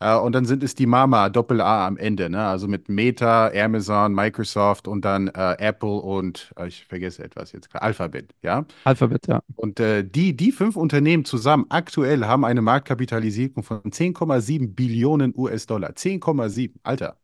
[0.00, 2.30] Äh, und dann sind es die Mama, Doppel-A am Ende.
[2.30, 2.44] Ne?
[2.46, 7.74] Also mit Meta, Amazon, Microsoft und dann äh, Apple und äh, ich vergesse etwas jetzt,
[7.76, 8.34] Alphabet.
[8.42, 8.66] Ja.
[8.84, 9.42] Alphabet, ja.
[9.54, 15.94] Und äh, die, die fünf Unternehmen zusammen aktuell haben eine Marktkapitalisierung von 10,7 Billionen US-Dollar.
[15.94, 17.16] 10,7, Alter.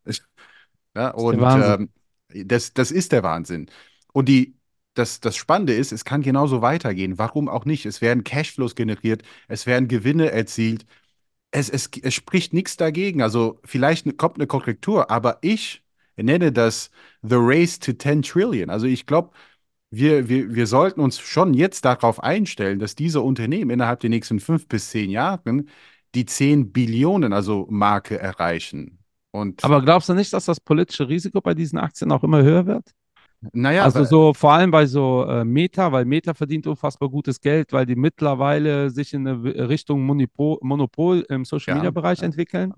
[0.98, 1.88] Ja, und Wahnsinn.
[2.32, 3.70] ähm, das, das ist der Wahnsinn.
[4.12, 4.56] Und die,
[4.94, 7.18] das, das Spannende ist, es kann genauso weitergehen.
[7.18, 7.86] Warum auch nicht?
[7.86, 10.86] Es werden Cashflows generiert, es werden Gewinne erzielt.
[11.50, 13.22] Es, es, es spricht nichts dagegen.
[13.22, 15.84] Also vielleicht kommt eine Korrektur, aber ich
[16.16, 16.90] nenne das
[17.22, 18.70] The Race to 10 Trillion.
[18.70, 19.30] Also ich glaube,
[19.90, 24.40] wir, wir, wir sollten uns schon jetzt darauf einstellen, dass diese Unternehmen innerhalb der nächsten
[24.40, 25.68] fünf bis zehn Jahren
[26.14, 28.97] die 10 Billionen, also Marke erreichen.
[29.40, 32.66] Und Aber glaubst du nicht, dass das politische Risiko bei diesen Aktien auch immer höher
[32.66, 32.92] wird?
[33.52, 37.72] naja, also so vor allem bei so äh, Meta, weil Meta verdient unfassbar gutes Geld,
[37.72, 42.26] weil die mittlerweile sich in eine W- Richtung Monopol, Monopol im Social Media Bereich ja.
[42.26, 42.74] entwickeln.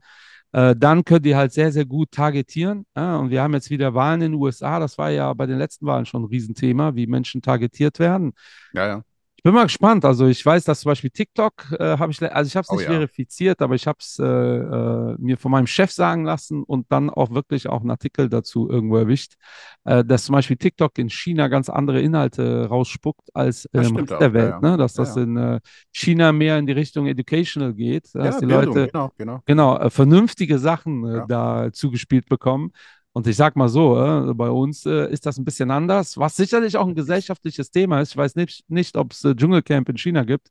[0.52, 2.84] Äh, dann können die halt sehr, sehr gut targetieren.
[2.96, 4.80] Ja, und wir haben jetzt wieder Wahlen in den USA.
[4.80, 8.32] Das war ja bei den letzten Wahlen schon ein Riesenthema, wie Menschen targetiert werden.
[8.72, 9.04] ja, ja.
[9.40, 10.04] Ich bin mal gespannt.
[10.04, 12.74] Also ich weiß, dass zum Beispiel TikTok äh, habe ich, also ich habe es Oh
[12.76, 12.90] nicht ja.
[12.90, 17.08] verifiziert, aber ich habe es äh, äh, mir von meinem Chef sagen lassen und dann
[17.08, 19.36] auch wirklich auch einen Artikel dazu irgendwo erwischt,
[19.84, 24.18] äh, dass zum Beispiel TikTok in China ganz andere Inhalte rausspuckt als Rest auch.
[24.18, 24.50] der Ja, Welt.
[24.50, 24.60] ja.
[24.60, 24.76] Ne?
[24.76, 25.22] Dass Ja, das ja.
[25.22, 29.10] in äh, China mehr in die Richtung Educational geht, dass Ja, die Bildung, Leute genau,
[29.16, 29.42] genau.
[29.46, 31.24] genau äh, vernünftige Sachen Ja.
[31.26, 32.72] da zugespielt bekommen.
[33.12, 33.98] Und ich sag mal so,
[34.30, 38.00] äh, bei uns äh, ist das ein bisschen anders, was sicherlich auch ein gesellschaftliches Thema
[38.00, 38.10] ist.
[38.10, 40.50] Ich weiß nicht, nicht ob es äh, Dschungelcamp in China gibt,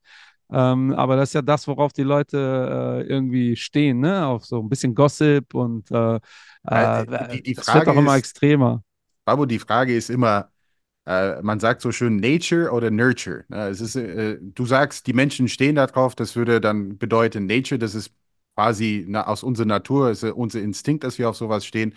[0.52, 4.26] ähm, aber das ist ja das, worauf die Leute äh, irgendwie stehen, ne?
[4.28, 6.20] Auf so ein bisschen Gossip und äh,
[6.70, 8.84] Äh, äh, die, die das wird auch immer ist, extremer.
[9.26, 10.52] Babu, die Frage ist immer,
[11.06, 13.46] man sagt so schön Nature oder Nurture.
[13.50, 13.70] Ne?
[13.70, 17.96] Es ist, du sagst, die Menschen stehen da drauf, das würde dann bedeuten Nature, das
[17.96, 18.12] ist
[18.56, 21.96] quasi na, aus unserer Natur, ist unser Instinkt, dass wir auf sowas stehen.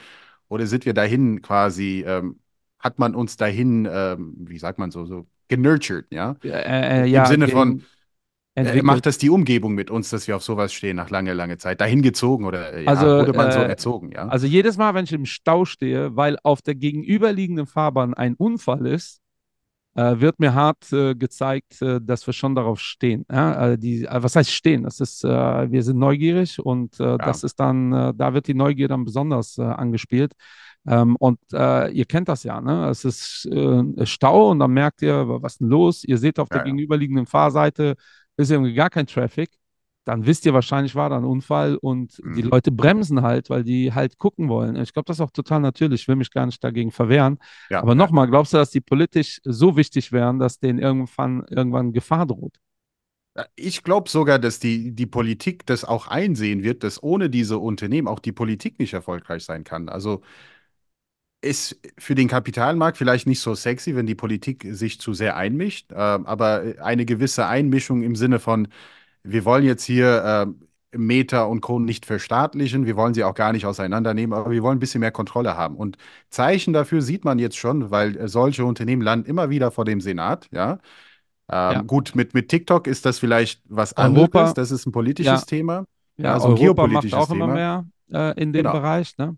[0.52, 2.38] Oder sind wir dahin quasi, ähm,
[2.78, 6.36] hat man uns dahin, ähm, wie sagt man so, so genurtured, ja?
[6.44, 8.84] Äh, äh, Im ja, Sinne von, äh, entwickelt.
[8.84, 11.80] macht das die Umgebung mit uns, dass wir auf sowas stehen nach langer, langer Zeit?
[11.80, 14.28] Dahin gezogen oder äh, ja, Also, wurde man so äh, erzogen, ja?
[14.28, 18.86] Also jedes Mal, wenn ich im Stau stehe, weil auf der gegenüberliegenden Fahrbahn ein Unfall
[18.86, 19.21] ist,
[19.94, 23.26] äh, wird mir hart äh, gezeigt, äh, dass wir schon darauf stehen.
[23.30, 23.72] Ja?
[23.72, 24.84] Äh, die, äh, was heißt stehen?
[24.84, 25.28] Das ist, äh,
[25.70, 30.32] wir sind neugierig und äh, das ist dann, da wird die Neugier dann besonders angespielt.
[30.86, 32.88] Ähm, und ihr kennt das ja, ne?
[32.88, 33.48] Es ist
[34.04, 36.04] Stau und dann merkt ihr, was ist denn los?
[36.04, 36.64] Ihr seht auf Ja, der ja.
[36.64, 37.94] gegenüberliegenden Fahrseite
[38.36, 39.50] ist irgendwie gar kein Traffic.
[40.04, 42.42] Dann wisst ihr wahrscheinlich, war da ein Unfall und die Mhm.
[42.42, 44.76] Leute bremsen halt, weil die halt gucken wollen.
[44.76, 46.02] Ich glaube, das ist auch total natürlich.
[46.02, 47.38] Ich will mich gar nicht dagegen verwehren.
[47.68, 51.92] Ja, Aber nochmal, glaubst du, dass die politisch so wichtig wären, dass denen irgendwann, irgendwann
[51.92, 52.56] Gefahr droht?
[53.36, 57.58] Ja, Ich glaube sogar, dass die, die Politik das auch einsehen wird, dass ohne diese
[57.58, 59.88] Unternehmen auch die Politik nicht erfolgreich sein kann.
[59.88, 60.22] Also
[61.40, 65.90] ist für den Kapitalmarkt vielleicht nicht so sexy, wenn die Politik sich zu sehr einmischt,
[65.92, 68.68] ähm, aber eine gewisse Einmischung im Sinne von,
[69.24, 71.78] wir wollen jetzt hier ähm, Meta und Co.
[71.78, 75.10] nicht verstaatlichen, wir wollen sie auch gar nicht auseinandernehmen, aber wir wollen ein bisschen mehr
[75.12, 75.76] Kontrolle haben.
[75.76, 75.96] Und
[76.28, 80.00] Zeichen dafür sieht man jetzt schon, weil äh, solche Unternehmen landen immer wieder vor dem
[80.00, 80.72] Senat, ja.
[80.72, 80.78] Ähm,
[81.48, 81.82] Ja.
[81.82, 85.46] Gut, mit, mit TikTok ist das vielleicht was Europa- anderes, das ist ein politisches Ja.
[85.46, 85.84] Thema.
[86.18, 87.54] Ja, Ja, so ein Europa macht auch immer Thema.
[87.54, 88.72] mehr äh, in dem Genau.
[88.72, 89.36] Bereich, ne?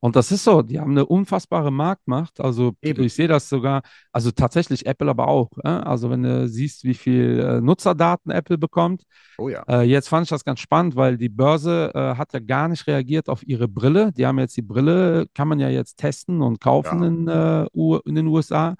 [0.00, 2.40] Und das ist so, die haben eine unfassbare Marktmacht.
[2.40, 3.02] Also Eben.
[3.02, 3.82] ich sehe das sogar,
[4.12, 5.50] also tatsächlich Apple aber auch.
[5.64, 5.68] Äh?
[5.68, 9.02] Also wenn du siehst, wie viel äh, Nutzerdaten Apple bekommt.
[9.38, 9.64] Oh ja.
[9.68, 12.86] Äh, jetzt fand ich das ganz spannend, weil die Börse äh, hat ja gar nicht
[12.86, 14.12] reagiert auf ihre Brille.
[14.12, 17.08] Die haben jetzt die Brille, kann man ja jetzt testen und kaufen Ja.
[17.08, 18.76] in, äh, in den USA.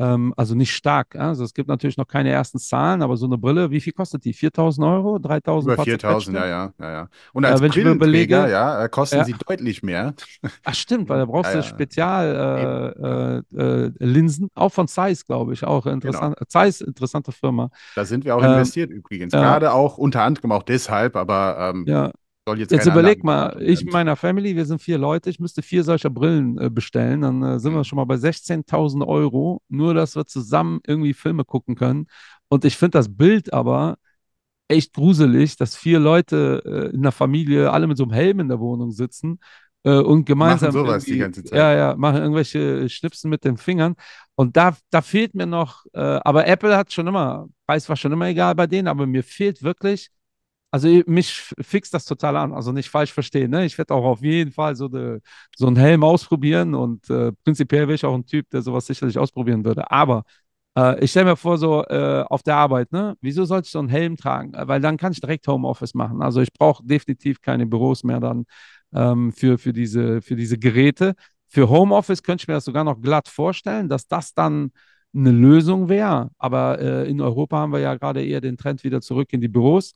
[0.00, 1.14] Ähm, also nicht stark.
[1.14, 4.24] Also es gibt natürlich noch keine ersten Zahlen, aber so eine Brille, wie viel kostet
[4.24, 4.32] die?
[4.32, 5.18] 4.000 Euro?
[5.18, 7.08] 3.000 Über paar 4000, ja, ja, ja, ja.
[7.34, 9.24] Und Äh, als mir Brillenträger, überlege- ja, äh, kosten Ja.
[9.24, 10.14] sie deutlich mehr.
[10.64, 11.68] Ach stimmt, weil da brauchst Ja, du ja.
[11.68, 13.86] Spezial äh, äh,
[14.20, 16.36] äh, auch von Zeiss, glaube ich, auch interessant.
[16.48, 17.70] Zeiss, interessante Firma.
[17.94, 19.32] Da sind wir auch Ähm, investiert übrigens.
[19.32, 19.40] ja.
[19.40, 22.10] Gerade auch unter anderem auch deshalb, aber ähm, Ja,
[22.50, 25.62] soll jetzt jetzt überleg mal, ich mit meiner Family, wir sind vier Leute, ich müsste
[25.62, 27.84] vier solcher Brillen äh, bestellen, dann äh, sind wir Mhm.
[27.84, 32.06] schon mal bei 16.000 Euro, nur dass wir zusammen irgendwie Filme gucken können.
[32.48, 33.98] Und ich finde das Bild aber
[34.68, 38.48] echt gruselig, dass vier Leute äh, in der Familie alle mit so einem Helm in
[38.48, 39.40] der Wohnung sitzen
[39.84, 41.58] äh, und gemeinsam sowas die ganze Zeit.
[41.58, 43.94] Ja, ja, machen irgendwelche Schnipsen mit den Fingern.
[44.36, 48.12] Und da, da fehlt mir noch, äh, aber Apple hat schon immer, Preis war schon
[48.12, 50.10] immer egal bei denen, aber mir fehlt wirklich,
[50.70, 53.64] also mich fixt das total an, also nicht falsch verstehen, ne?
[53.64, 55.20] Ich werde auch auf jeden Fall so, de,
[55.56, 59.18] so einen Helm ausprobieren und äh, prinzipiell wäre ich auch ein Typ, der sowas sicherlich
[59.18, 59.90] ausprobieren würde.
[59.90, 60.24] Aber
[60.76, 63.16] äh, ich stelle mir vor, so äh, auf der Arbeit, ne?
[63.20, 64.54] Wieso sollte ich so einen Helm tragen?
[64.54, 66.22] Äh, Weil dann kann ich direkt Homeoffice machen.
[66.22, 68.44] Also ich brauche definitiv keine Büros mehr dann
[68.94, 71.14] ähm, für, für, diese, für diese Geräte.
[71.48, 74.72] Für Homeoffice könnte ich mir das sogar noch glatt vorstellen, dass das dann
[75.14, 76.30] eine Lösung wäre.
[76.38, 79.48] Aber äh, in Europa haben wir ja gerade eher den Trend wieder zurück in die
[79.48, 79.94] Büros.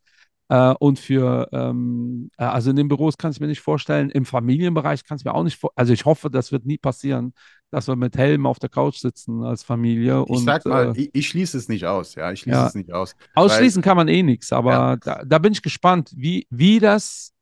[0.55, 4.25] Äh, und für, ähm, äh, also in den Büros kann ich mir nicht vorstellen, im
[4.25, 5.79] Familienbereich kann ich mir auch nicht vorstellen.
[5.79, 7.35] Also ich hoffe, das wird nie passieren,
[7.71, 10.23] dass wir mit Helm auf der Couch sitzen als Familie.
[10.23, 12.67] Ich und, sag mal, äh, ich, ich schließe es nicht aus, ja, ich schließe Ja.
[12.69, 13.17] es nicht aus.
[13.35, 14.97] Ausschließen kann man eh nichts, aber Ja.
[14.97, 17.33] da, da bin ich gespannt, wie, wie das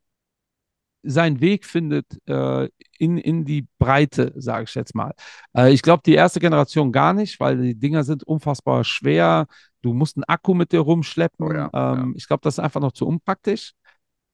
[1.02, 5.12] seinen Weg findet äh, in, in die Breite, sage ich jetzt mal.
[5.54, 9.46] Äh, ich glaube, die erste Generation gar nicht, weil die Dinger sind unfassbar schwer.
[9.82, 11.46] Du musst einen Akku mit dir rumschleppen.
[11.46, 13.72] Oh ja, ähm, Ich glaube, das ist einfach noch zu unpraktisch.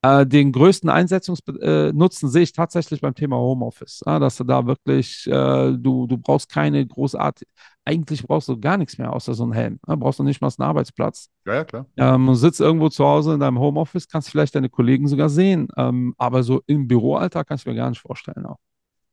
[0.01, 4.01] Äh, den größten Einsetzungsnutzen äh, Nutzen sehe ich tatsächlich beim Thema Homeoffice.
[4.05, 5.31] Ja, dass du da wirklich, äh,
[5.77, 7.51] du, du brauchst keine großartige,
[7.83, 9.79] eigentlich brauchst du gar nichts mehr außer so einen Helm.
[9.87, 11.29] Ja, brauchst du nicht mal einen Arbeitsplatz.
[11.45, 11.85] Ja, ja, klar.
[11.97, 15.67] Ähm, sitzt irgendwo zu Hause in deinem Homeoffice, kannst vielleicht deine Kollegen sogar sehen.
[15.77, 18.45] Ähm, aber so im Büroalltag kannst du mir gar nicht vorstellen.
[18.45, 18.57] Auch.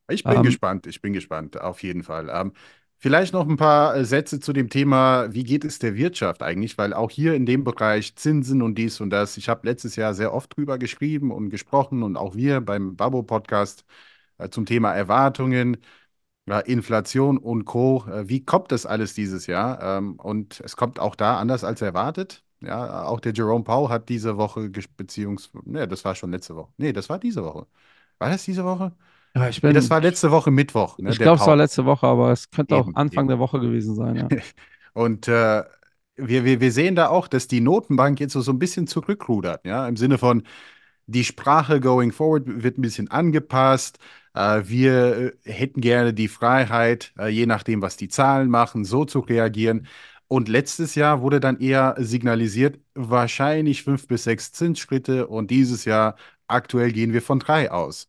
[0.08, 2.28] Ich bin Ähm, gespannt, ich bin gespannt, auf jeden Fall.
[2.32, 2.52] Ähm,
[2.98, 6.78] Vielleicht noch ein paar äh, Sätze zu dem Thema, wie geht es der Wirtschaft eigentlich?
[6.78, 10.14] Weil auch hier in dem Bereich Zinsen und dies und das, ich habe letztes Jahr
[10.14, 13.84] sehr oft drüber geschrieben und gesprochen und auch wir beim Babo-Podcast
[14.38, 15.76] äh, zum Thema Erwartungen,
[16.48, 18.06] äh, Inflation und Co.
[18.24, 19.82] Wie kommt das alles dieses Jahr?
[19.98, 22.44] Ähm, und es kommt auch da anders als erwartet.
[22.60, 26.72] Ja, auch der Jerome Powell hat diese Woche, beziehungsweise, ne, das war schon letzte Woche.
[26.78, 27.66] Nee, das war diese Woche.
[28.18, 28.92] War das diese Woche?
[29.36, 31.84] Ja, ich Nee, das bin, war letzte Woche Mittwoch, ne, ich glaube, es war letzte
[31.84, 33.28] Woche, aber es könnte auch Eben, Anfang eben.
[33.28, 34.28] der Woche gewesen sein, ja.
[34.94, 35.62] Und äh,
[36.16, 39.66] wir, wir, wir sehen da auch, dass die Notenbank jetzt so, so ein bisschen zurückrudert,
[39.66, 40.42] ja, im Sinne von,
[41.06, 43.98] die Sprache going forward wird ein bisschen angepasst.
[44.34, 49.04] Äh, wir äh, hätten gerne die Freiheit, äh, je nachdem, was die Zahlen machen, so
[49.04, 49.86] zu reagieren.
[50.28, 56.16] Und letztes Jahr wurde dann eher signalisiert, wahrscheinlich fünf bis sechs Zinsschritte und dieses Jahr
[56.48, 58.08] aktuell gehen wir von drei aus.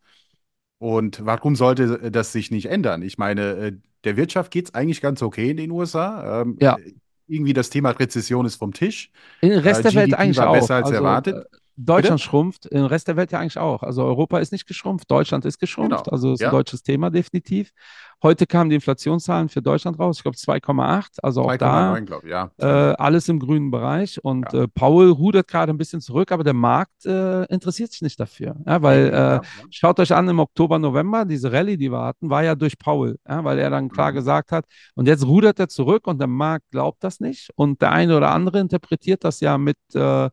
[0.79, 3.01] Und warum sollte das sich nicht ändern?
[3.01, 6.41] Ich meine, äh, der Wirtschaft geht es eigentlich ganz okay in den USA.
[6.41, 6.93] Ähm, Ja, äh,
[7.27, 9.11] irgendwie das Thema Rezession ist vom Tisch.
[9.41, 10.53] im Äh, Rest der Welt eigentlich war auch.
[10.53, 11.45] besser als Also äh, erwartet.
[11.77, 12.29] Deutschland Bitte?
[12.29, 13.83] schrumpft, im Rest der Welt ja eigentlich auch.
[13.83, 16.11] Also Europa ist nicht geschrumpft, Deutschland ist geschrumpft, Genau.
[16.11, 17.71] also ist ein Ja, deutsches Thema definitiv.
[18.23, 22.25] Heute kamen die Inflationszahlen für Deutschland raus, ich glaube 2,8, also auch da 2,9, glaube
[22.25, 22.31] ich.
[22.31, 22.95] Ja, äh, 2,9.
[22.95, 24.23] alles im grünen Bereich.
[24.23, 28.01] Und Ja, äh, Paul rudert gerade ein bisschen zurück, aber der Markt äh, interessiert sich
[28.01, 28.55] nicht dafür.
[28.65, 32.55] Weil äh, schaut euch an, im Oktober, November, diese Rallye, die wir hatten, war ja
[32.55, 34.15] durch Paul, weil er dann klar Mhm.
[34.15, 37.51] gesagt hat, und jetzt rudert er zurück und der Markt glaubt das nicht.
[37.55, 40.29] Und der eine oder andere interpretiert das ja mit äh,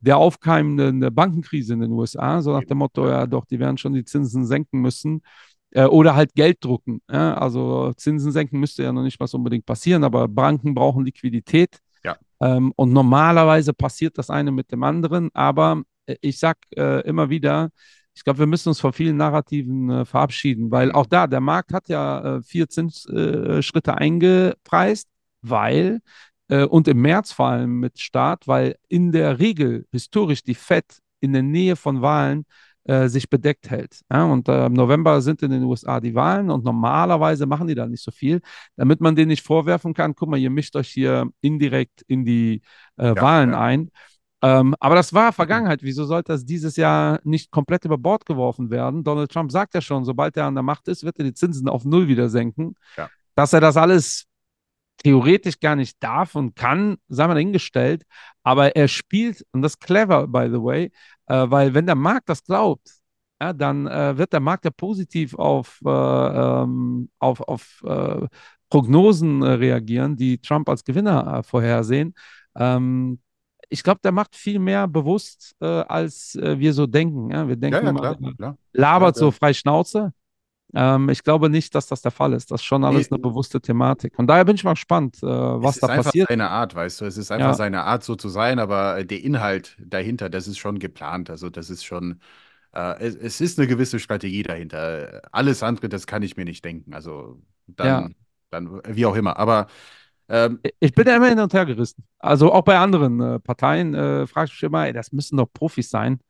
[0.00, 2.78] der aufkeimenden Bankenkrise in den USA, so nach dem.
[2.78, 5.22] Motto, Ja, doch, die werden schon die Zinsen senken müssen.
[5.70, 7.00] Äh, oder halt Geld drucken.
[7.10, 7.34] Ja?
[7.34, 11.78] Also Zinsen senken müsste ja noch nicht was unbedingt passieren, aber Banken brauchen Liquidität.
[12.04, 12.16] ja.
[12.40, 15.30] Ähm, und normalerweise passiert das eine mit dem anderen.
[15.34, 17.70] Aber äh, ich sage äh, immer wieder,
[18.14, 21.72] ich glaube, wir müssen uns von vielen Narrativen äh, verabschieden, weil auch da, der Markt
[21.72, 25.08] hat ja äh, vier Zinsschritte äh, eingepreist,
[25.42, 26.00] weil,
[26.48, 30.98] äh, und im März vor allem mit Start, weil in der Regel historisch die FED
[31.20, 32.44] in der Nähe von Wahlen
[32.84, 34.00] äh, sich bedeckt hält.
[34.12, 37.74] Ja, und äh, im November sind in den USA die Wahlen und normalerweise machen die
[37.74, 38.40] da nicht so viel,
[38.76, 42.60] damit man denen nicht vorwerfen kann, guck mal, ihr mischt euch hier indirekt in die
[42.98, 43.60] äh, Ja, Wahlen ja.
[43.60, 43.90] ein.
[44.42, 45.82] Ähm, aber das war Vergangenheit.
[45.82, 49.02] Wieso sollte das dieses Jahr nicht komplett über Bord geworfen werden?
[49.02, 51.66] Donald Trump sagt ja schon, sobald er an der Macht ist, wird er die Zinsen
[51.66, 52.74] auf Null wieder senken.
[53.34, 54.26] Dass er das alles
[54.98, 58.04] theoretisch gar nicht darf und kann, sei mal dahingestellt.
[58.42, 60.90] Aber er spielt, und das ist clever, by the way,
[61.26, 62.88] äh, weil wenn der Markt das glaubt,
[63.40, 68.26] ja, dann äh, wird der Markt ja positiv auf, äh, ähm, auf, auf äh,
[68.70, 72.14] Prognosen äh, reagieren, die Trump als Gewinner äh, vorhersehen.
[72.56, 73.20] Ähm,
[73.68, 77.30] ich glaube, der macht viel mehr bewusst, als wir so denken.
[77.30, 77.48] Ja?
[77.48, 78.58] Wir Ja, denken ja, immer, klar, klar.
[78.72, 79.32] labert Ja, so ja.
[79.32, 80.12] frei Schnauze.
[80.74, 82.50] Ähm, ich glaube nicht, dass das der Fall ist.
[82.50, 84.14] Das ist schon alles Nee, eine bewusste Thematik.
[84.16, 86.28] Von daher bin ich mal gespannt, äh, was Es da ist einfach passiert.
[86.28, 87.04] seine Art, weißt du.
[87.06, 90.46] Es ist einfach Ja, seine Art, so zu sein, aber äh, der Inhalt dahinter, das
[90.46, 91.30] ist schon geplant.
[91.30, 92.20] Also, das ist schon,
[92.74, 95.22] äh, es, es ist eine gewisse Strategie dahinter.
[95.32, 96.94] Alles andere, das kann ich mir nicht denken.
[96.94, 97.42] Also,
[97.82, 98.08] ja.
[98.08, 98.14] dann,
[98.50, 99.38] dann wie auch immer.
[99.38, 99.68] Aber
[100.28, 102.04] ähm, Ich bin ja immer hin und her gerissen.
[102.18, 105.46] Also auch bei anderen äh, Parteien äh, frage ich mich immer, ey, das müssen doch
[105.52, 106.20] Profis sein.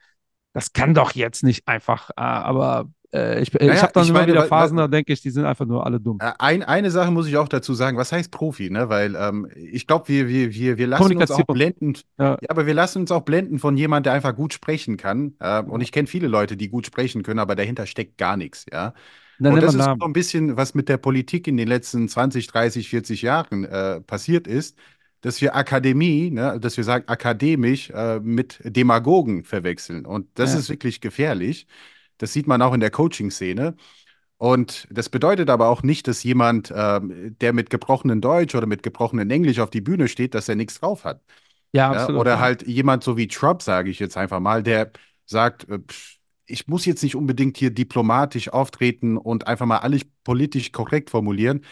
[0.54, 2.10] Das kann doch jetzt nicht einfach.
[2.10, 5.12] Äh, aber äh, ich, ich naja, habe dann immer meine, wieder Phasen, wa- da denke
[5.12, 6.22] ich, die sind einfach nur alle dumm.
[6.22, 8.88] Äh, Ein, eine Sache muss ich auch dazu sagen, was heißt Profi, ne?
[8.88, 12.66] Weil ähm, ich glaube, wir, wir, wir, wir lassen uns auch blenden, Ja, ja, aber
[12.66, 15.34] wir lassen uns auch blenden von jemandem, der einfach gut sprechen kann.
[15.40, 18.66] Äh, und ich kenne viele Leute, die gut sprechen können, aber dahinter steckt gar nichts,
[18.72, 18.94] ja.
[19.38, 20.06] Dann Und das ist so Namen.
[20.06, 24.46] ein bisschen, was mit der Politik in den letzten 20, 30, 40 Jahren äh, passiert
[24.46, 24.78] ist,
[25.20, 30.06] dass wir Akademie, ne, dass wir sagen akademisch äh, mit Demagogen verwechseln.
[30.06, 30.58] Und das Ja.
[30.60, 31.66] ist wirklich gefährlich.
[32.18, 33.76] Das sieht man auch in der Coaching-Szene.
[34.38, 38.82] Und das bedeutet aber auch nicht, dass jemand, ähm, der mit gebrochenem Deutsch oder mit
[38.82, 41.22] gebrochenem Englisch auf die Bühne steht, dass er nichts drauf hat.
[41.72, 42.22] Ja, Ja, absolut.
[42.22, 44.92] oder halt jemand so wie Trump, sage ich jetzt einfach mal, der
[45.26, 50.02] sagt, äh, pff, ich muss jetzt nicht unbedingt hier diplomatisch auftreten und einfach mal alles
[50.24, 51.64] politisch korrekt formulieren.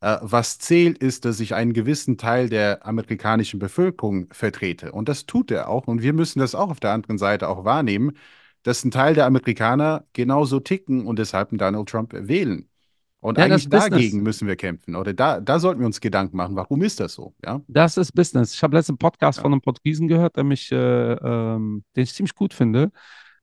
[0.00, 4.92] Äh, was zählt, ist, dass ich einen gewissen Teil der amerikanischen Bevölkerung vertrete.
[4.92, 5.86] Und das tut er auch.
[5.88, 8.16] Und wir müssen das auch auf der anderen Seite auch wahrnehmen,
[8.64, 12.68] dass ein Teil der Amerikaner genauso ticken und deshalb einen Donald Trump wählen.
[13.20, 14.96] Und Ja, das eigentlich dagegen müssen wir kämpfen.
[14.96, 17.34] Oder da, da sollten wir uns Gedanken machen, warum ist das so?
[17.44, 18.52] Ja, Das ist Business.
[18.52, 19.42] Ich habe letzten Podcast ja.
[19.42, 20.76] von einem Portugiesen gehört, der mich, äh,
[21.12, 22.90] ähm, den ich ziemlich gut finde.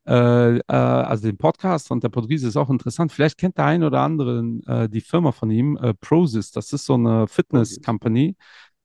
[0.07, 3.11] Äh, äh, also den Podcast und der Portugiese ist auch interessant.
[3.11, 6.51] Vielleicht kennt der ein oder andere äh, die Firma von ihm, äh, Prozis.
[6.51, 8.35] Das ist so eine Fitness-Company.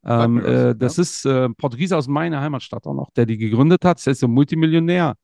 [0.05, 1.03] Ähm, äh, das Ja.
[1.03, 4.05] ist äh, ein Portugiese aus meiner Heimatstadt auch noch, der die gegründet hat.
[4.05, 5.14] Der ist so Multimillionär.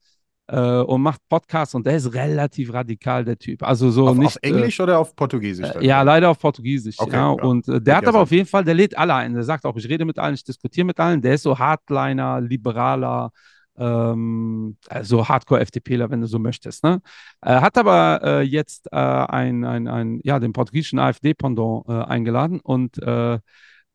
[0.48, 3.62] Äh, und macht Podcasts und der ist relativ radikal, der Typ.
[3.62, 4.26] Also so Auf, nicht.
[4.26, 5.68] auf Englisch oder auf Portugiesisch?
[5.68, 5.82] Äh, dann?
[5.82, 6.96] ja, leider auf Portugiesisch.
[6.98, 7.34] Okay, ja.
[7.36, 7.42] ja.
[7.42, 8.22] Und äh, der hat aber sein.
[8.22, 9.34] auf jeden Fall, der lädt alle ein.
[9.34, 11.22] Der sagt auch, ich rede mit allen, ich diskutiere mit allen.
[11.22, 13.30] Der ist so Hardliner, liberaler,
[13.76, 16.84] ähm, also Hardcore-FDPler, wenn du so möchtest.
[16.84, 17.00] Ne?
[17.40, 22.60] Äh, hat aber äh, jetzt äh, ein, ein, ein, ja, den portugiesischen AfD-Pendant äh, eingeladen
[22.60, 23.38] und äh,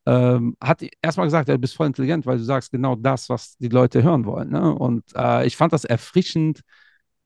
[0.07, 3.67] ähm, hat erstmal gesagt, du bist voll intelligent, weil du sagst genau das, was die
[3.67, 4.49] Leute hören wollen.
[4.49, 4.73] Ne?
[4.73, 6.61] Und äh, ich fand das erfrischend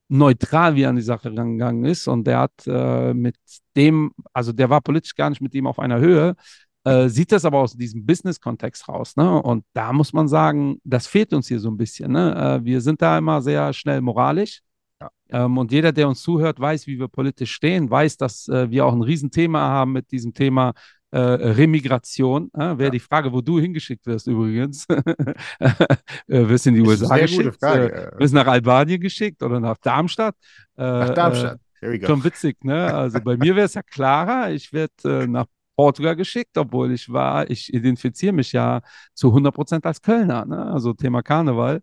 [0.07, 2.07] neutral, wie er an die Sache rangegangen ist.
[2.07, 3.35] Und der hat äh, mit
[3.75, 6.35] dem, also der war politisch gar nicht mit ihm auf einer Höhe,
[6.83, 9.15] äh, sieht das aber aus diesem Business-Kontext raus.
[9.15, 9.41] Ne?
[9.43, 12.11] Und da muss man sagen, das fehlt uns hier so ein bisschen.
[12.11, 12.35] Ne?
[12.35, 14.61] Äh, wir sind da immer sehr schnell moralisch.
[14.99, 15.11] Ja.
[15.29, 18.87] Ähm, und jeder, der uns zuhört, weiß, wie wir politisch stehen, weiß, dass äh, wir
[18.87, 20.73] auch ein Riesenthema haben mit diesem Thema
[21.11, 22.49] äh, Remigration.
[22.53, 22.89] Äh, Wäre Ja.
[22.89, 24.85] die Frage, wo du hingeschickt wirst übrigens.
[25.59, 25.73] äh,
[26.27, 27.57] wirst in die USA geschickt?
[27.59, 30.35] Frage, Äh, wirst nach Albanien geschickt oder nach Darmstadt?
[30.77, 31.59] Äh, Nach Darmstadt.
[31.79, 32.07] Here we go.
[32.07, 32.93] Schon witzig, ne?
[32.93, 35.45] Also bei mir wäre es ja klarer, ich werde nach
[35.75, 38.81] Portugal geschickt, obwohl ich war, ich identifiziere mich ja
[39.15, 40.65] zu 100 Prozent als Kölner, ne?
[40.71, 41.81] Also Thema Karneval.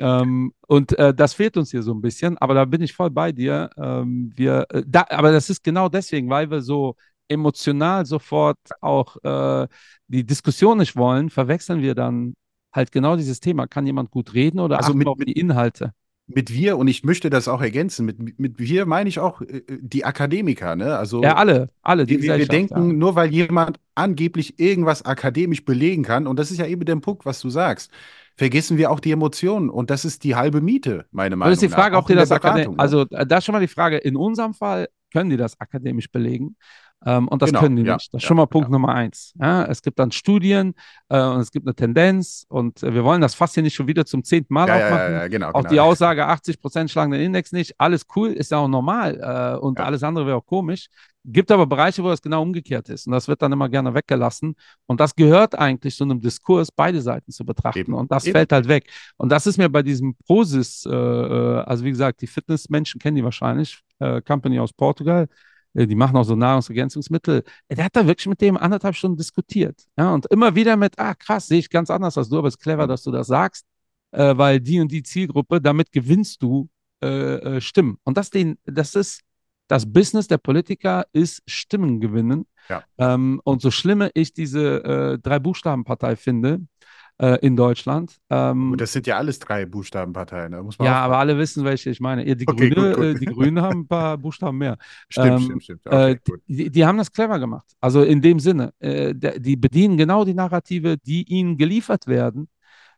[0.00, 3.10] Ähm, und äh, das fehlt uns hier so ein bisschen, aber da bin ich voll
[3.10, 3.70] bei dir.
[3.76, 6.96] Ähm, wir, äh, da, aber das ist genau deswegen, weil wir so
[7.28, 9.68] emotional sofort auch äh,
[10.08, 12.34] die Diskussion nicht wollen, verwechseln wir dann
[12.72, 13.66] halt genau dieses Thema.
[13.66, 15.92] Kann jemand gut reden oder Also mit- auf mit- die Inhalte?
[16.30, 19.62] Mit wir, und ich möchte das auch ergänzen, mit, mit wir meine ich auch äh,
[19.80, 20.98] die Akademiker, ne?
[20.98, 22.92] Also Ja, alle, alle, die wir, wir, denken, ja.
[22.92, 27.24] nur weil jemand angeblich irgendwas akademisch belegen kann, und das ist ja eben der Punkt,
[27.24, 27.90] was du sagst,
[28.36, 29.70] vergessen wir auch die Emotionen.
[29.70, 32.02] Und das ist die halbe Miete, meine Meinung das ist die Frage, nach.
[32.02, 32.78] ob die das akademisch, ne?
[32.78, 36.10] also äh, da ist schon mal die Frage, in unserem Fall können die das akademisch
[36.12, 36.56] belegen
[37.04, 38.12] ähm, und das Genau, können die ja, nicht.
[38.12, 38.72] Das ist ja, schon mal Punkt ja.
[38.72, 39.32] Nummer eins.
[39.68, 40.74] Es gibt dann Studien
[41.08, 43.86] äh, und es gibt eine Tendenz und äh, wir wollen das fast hier nicht schon
[43.86, 45.30] wieder zum zehnten Mal aufmachen.
[45.30, 45.48] genau.
[45.50, 45.70] Auch genau.
[45.70, 49.58] die Aussage, 80 Prozent schlagen den Index nicht, alles cool, ist ja auch normal äh,
[49.58, 50.88] und alles andere wäre auch komisch.
[51.24, 54.54] Gibt aber Bereiche, wo das genau umgekehrt ist und das wird dann immer gerne weggelassen
[54.86, 57.94] und das gehört eigentlich zu einem Diskurs, beide Seiten zu betrachten Eben.
[57.94, 58.32] und das Eben.
[58.32, 58.90] fällt halt weg.
[59.16, 63.16] Und das ist mir bei diesem Prosis, äh, äh, also wie gesagt, die Fitnessmenschen kennen
[63.16, 65.28] die wahrscheinlich, äh, Company aus Portugal,
[65.86, 67.44] die machen auch so Nahrungsergänzungsmittel.
[67.68, 69.84] Äh, Der hat da wirklich mit dem anderthalb Stunden diskutiert.
[69.96, 72.54] Ja, und immer wieder mit, ah krass, sehe ich ganz anders als du, aber es
[72.54, 73.66] ist clever, dass du das sagst,
[74.12, 76.68] äh, weil die und die Zielgruppe, damit gewinnst du
[77.02, 77.98] äh, äh, Stimmen.
[78.04, 79.22] Und das, den, das ist
[79.68, 82.46] das Business der Politiker ist Stimmen gewinnen.
[82.68, 82.82] Ja.
[82.96, 86.60] Ähm, und so schlimme ich diese äh, Drei-Buchstaben-Partei finde
[87.20, 90.86] äh, in Deutschland, ähm, Und das sind ja alles drei Buchstabenparteien, ja, aufpassen.
[90.86, 92.24] aber alle wissen, welche ich meine.
[92.36, 93.04] Die, Okay, Grüne, gut, gut.
[93.04, 94.76] Äh, die Grünen haben ein paar Buchstaben mehr.
[95.08, 95.86] Stimmt, ähm, stimmt, stimmt.
[95.86, 96.40] Okay, äh, gut.
[96.46, 97.66] die, die haben das clever gemacht.
[97.80, 102.48] Also in dem Sinne, äh, die bedienen genau die Narrative, die ihnen geliefert werden.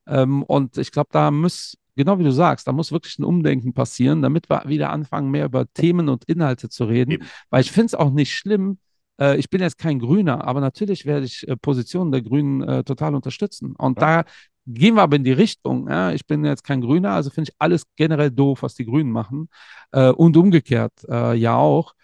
[0.06, 3.72] Ähm, und ich glaube, da muss, genau wie du sagst, da muss wirklich ein Umdenken
[3.72, 7.12] passieren, damit wir wieder anfangen, mehr über Themen und Inhalte zu reden.
[7.12, 7.26] Eben.
[7.48, 8.78] Weil ich finde es auch nicht schlimm.
[9.20, 12.84] Äh, ich bin jetzt kein Grüner, aber natürlich werde ich äh, Positionen der Grünen äh,
[12.84, 13.74] total unterstützen.
[13.76, 14.22] Und Ja.
[14.22, 14.30] da
[14.66, 15.88] gehen wir aber in die Richtung.
[15.88, 16.12] Ja?
[16.12, 19.48] Ich bin jetzt kein Grüner, also finde ich alles generell doof, was die Grünen machen.
[19.92, 21.94] Äh, und umgekehrt äh, ja auch.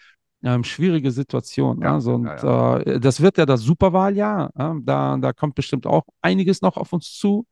[0.42, 1.80] Ähm, schwierige Situation.
[1.80, 4.50] Ja, also, und ja, Äh, das wird ja das Superwahljahr.
[4.56, 4.76] Ja?
[4.82, 7.46] Da, da kommt bestimmt auch einiges noch auf uns zu.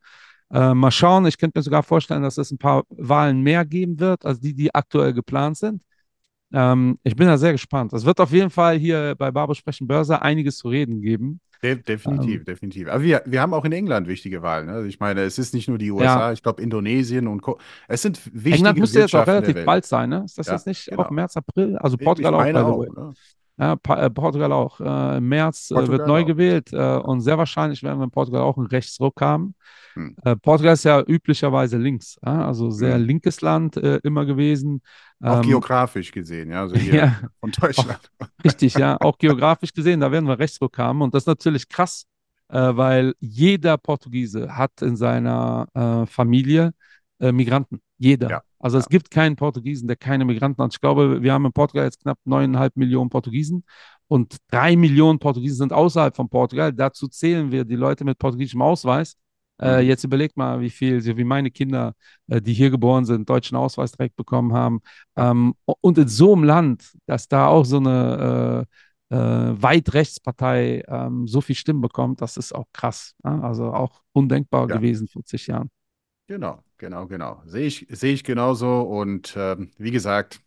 [0.53, 3.99] Äh, mal schauen, ich könnte mir sogar vorstellen, dass es ein paar Wahlen mehr geben
[3.99, 5.81] wird, als die, die aktuell geplant sind.
[6.53, 7.91] Ähm, ich bin da sehr gespannt.
[7.93, 11.39] Es wird auf jeden Fall hier bei Barbo Sprechen Börse einiges zu reden geben.
[11.63, 12.45] De definitiv, Ähm.
[12.45, 12.87] definitiv.
[12.89, 14.67] Aber wir, wir haben auch in England wichtige Wahlen.
[14.67, 14.73] Ne?
[14.73, 17.57] Also ich meine, es ist nicht nur die USA, ich glaube Indonesien und Co.
[17.87, 20.23] Es sind wichtige England müsste jetzt auch relativ bald sein, ne?
[20.25, 21.03] Ist das Ja, jetzt nicht genau.
[21.03, 21.77] auch März, April?
[21.77, 22.79] Also Portugal auch, by the auch.
[22.79, 22.89] way.
[22.95, 23.13] Ne?
[23.57, 24.81] Ja, äh, Portugal auch.
[24.81, 26.27] Äh, Im März äh, wird Portugal neu auch.
[26.27, 29.55] gewählt äh, und sehr wahrscheinlich werden wir in Portugal auch einen Rechtsruck haben.
[29.93, 30.15] Hm.
[30.25, 33.05] Äh, Portugal ist ja üblicherweise links, also sehr Hm.
[33.05, 34.81] linkes Land äh, immer gewesen.
[35.21, 36.61] Auch Ähm, geografisch gesehen, ja.
[36.61, 38.11] Also hier ja, von Deutschland.
[38.43, 38.97] Richtig, ja.
[38.99, 41.01] Auch geografisch gesehen, da werden wir Rechtsruck haben.
[41.01, 42.05] Und das ist natürlich krass,
[42.49, 46.73] weil jeder Portugiese hat in seiner Familie
[47.19, 47.81] Migranten.
[47.97, 48.29] Jeder.
[48.29, 50.73] Ja, Also es gibt keinen Portugiesen, der keine Migranten hat.
[50.73, 53.63] Ich glaube, wir haben in Portugal jetzt knapp neuneinhalb Millionen Portugiesen
[54.07, 56.73] und drei Millionen Portugiesen sind außerhalb von Portugal.
[56.73, 59.15] Dazu zählen wir die Leute mit portugiesischem Ausweis.
[59.61, 59.87] Äh, Mhm.
[59.87, 61.93] jetzt überlegt mal, wie viel, so wie meine Kinder,
[62.27, 64.81] äh, die hier geboren sind, deutschen Ausweis direkt bekommen haben.
[65.15, 68.67] Ähm, und in so einem Land, dass da auch so eine
[69.11, 73.13] äh, äh, Weit-Rechtspartei ähm, so viel Stimmen bekommt, das ist auch krass.
[73.23, 73.39] Ja?
[73.41, 74.75] Also auch undenkbar Ja.
[74.75, 75.69] gewesen vor zig Jahren.
[76.27, 77.41] Genau, genau, genau.
[77.45, 78.81] Sehe ich, sehe ich genauso.
[78.81, 80.41] Und ähm, wie gesagt,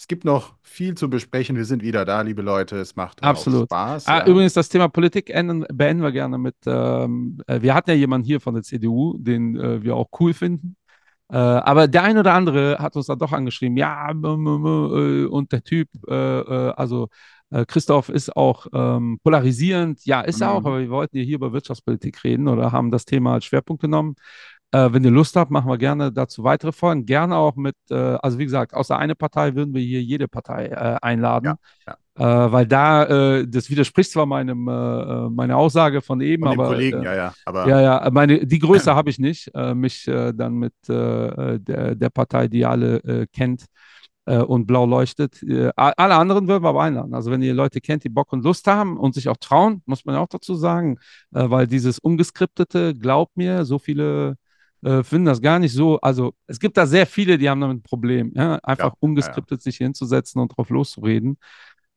[0.00, 1.56] es gibt noch viel zu besprechen.
[1.56, 2.76] Wir sind wieder da, liebe Leute.
[2.76, 3.66] Es macht auch Absolut.
[3.66, 4.06] Spaß.
[4.06, 4.26] Ah, ja.
[4.26, 8.26] Übrigens, das Thema Politik enden, beenden wir gerne mit, ähm, äh, wir hatten ja jemanden
[8.26, 10.76] hier von der CDU, den äh, wir auch cool finden.
[11.30, 15.62] Äh, aber der ein oder andere hat uns da doch angeschrieben, ja, äh, und der
[15.62, 17.08] Typ, äh, äh, also
[17.66, 20.06] Christoph ist auch ähm, polarisierend.
[20.06, 20.66] Ja, ist er auch, Mhm.
[20.66, 24.14] aber wir wollten ja hier über Wirtschaftspolitik reden oder haben das Thema als Schwerpunkt genommen.
[24.72, 27.04] Äh, wenn ihr Lust habt, machen wir gerne dazu weitere Folgen.
[27.04, 30.66] Gerne auch mit, äh, also wie gesagt, außer eine Partei würden wir hier jede Partei
[30.66, 31.46] äh, einladen.
[31.46, 31.56] Ja,
[32.20, 36.66] Äh, weil da, äh, das widerspricht zwar meinem, äh, meiner Aussage von eben, Von aber
[36.66, 37.32] Kollegen, ja, ja.
[37.46, 42.48] Aber ja, ja, meine, die Größe habe ich nicht, mich dann mit der, der Partei,
[42.48, 43.64] die ihr alle kennt
[44.26, 45.42] und blau leuchtet.
[45.76, 47.14] Alle anderen würden wir aber einladen.
[47.14, 50.04] Also wenn ihr Leute kennt, die Bock und Lust haben und sich auch trauen, muss
[50.04, 50.98] man ja auch dazu sagen,
[51.30, 54.36] weil dieses Ungeskriptete, glaubt mir, so viele
[54.82, 56.00] äh, finden das gar nicht so.
[56.00, 58.56] Also es gibt da sehr viele, die haben damit ein Problem, ja?
[58.62, 58.96] einfach Ja, ja, ja.
[59.00, 61.38] ungeskriptet sich hinzusetzen und drauf loszureden.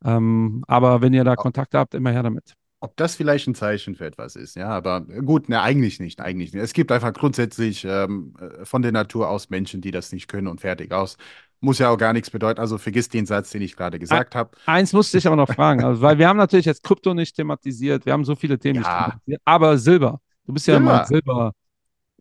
[0.04, 2.54] Ähm, aber wenn ihr da Kontakte habt, immer her damit.
[2.80, 6.52] ob das vielleicht ein Zeichen für etwas ist, ja, aber gut, ne, eigentlich nicht, eigentlich
[6.52, 6.62] nicht.
[6.62, 10.48] Es gibt einfach grundsätzlich ähm, äh, von der Natur aus Menschen, die das nicht können
[10.48, 11.16] und fertig aus.
[11.60, 12.60] Muss ja auch gar nichts bedeuten.
[12.60, 14.50] Also vergiss den Satz, den ich gerade gesagt habe.
[14.66, 18.04] Eins musste ich aber noch fragen, also, weil wir haben natürlich jetzt Krypto nicht thematisiert,
[18.04, 20.90] wir haben so viele Themen nicht thematisiert, aber Silber, du bist ja Silber.
[20.90, 21.52] immer Silber,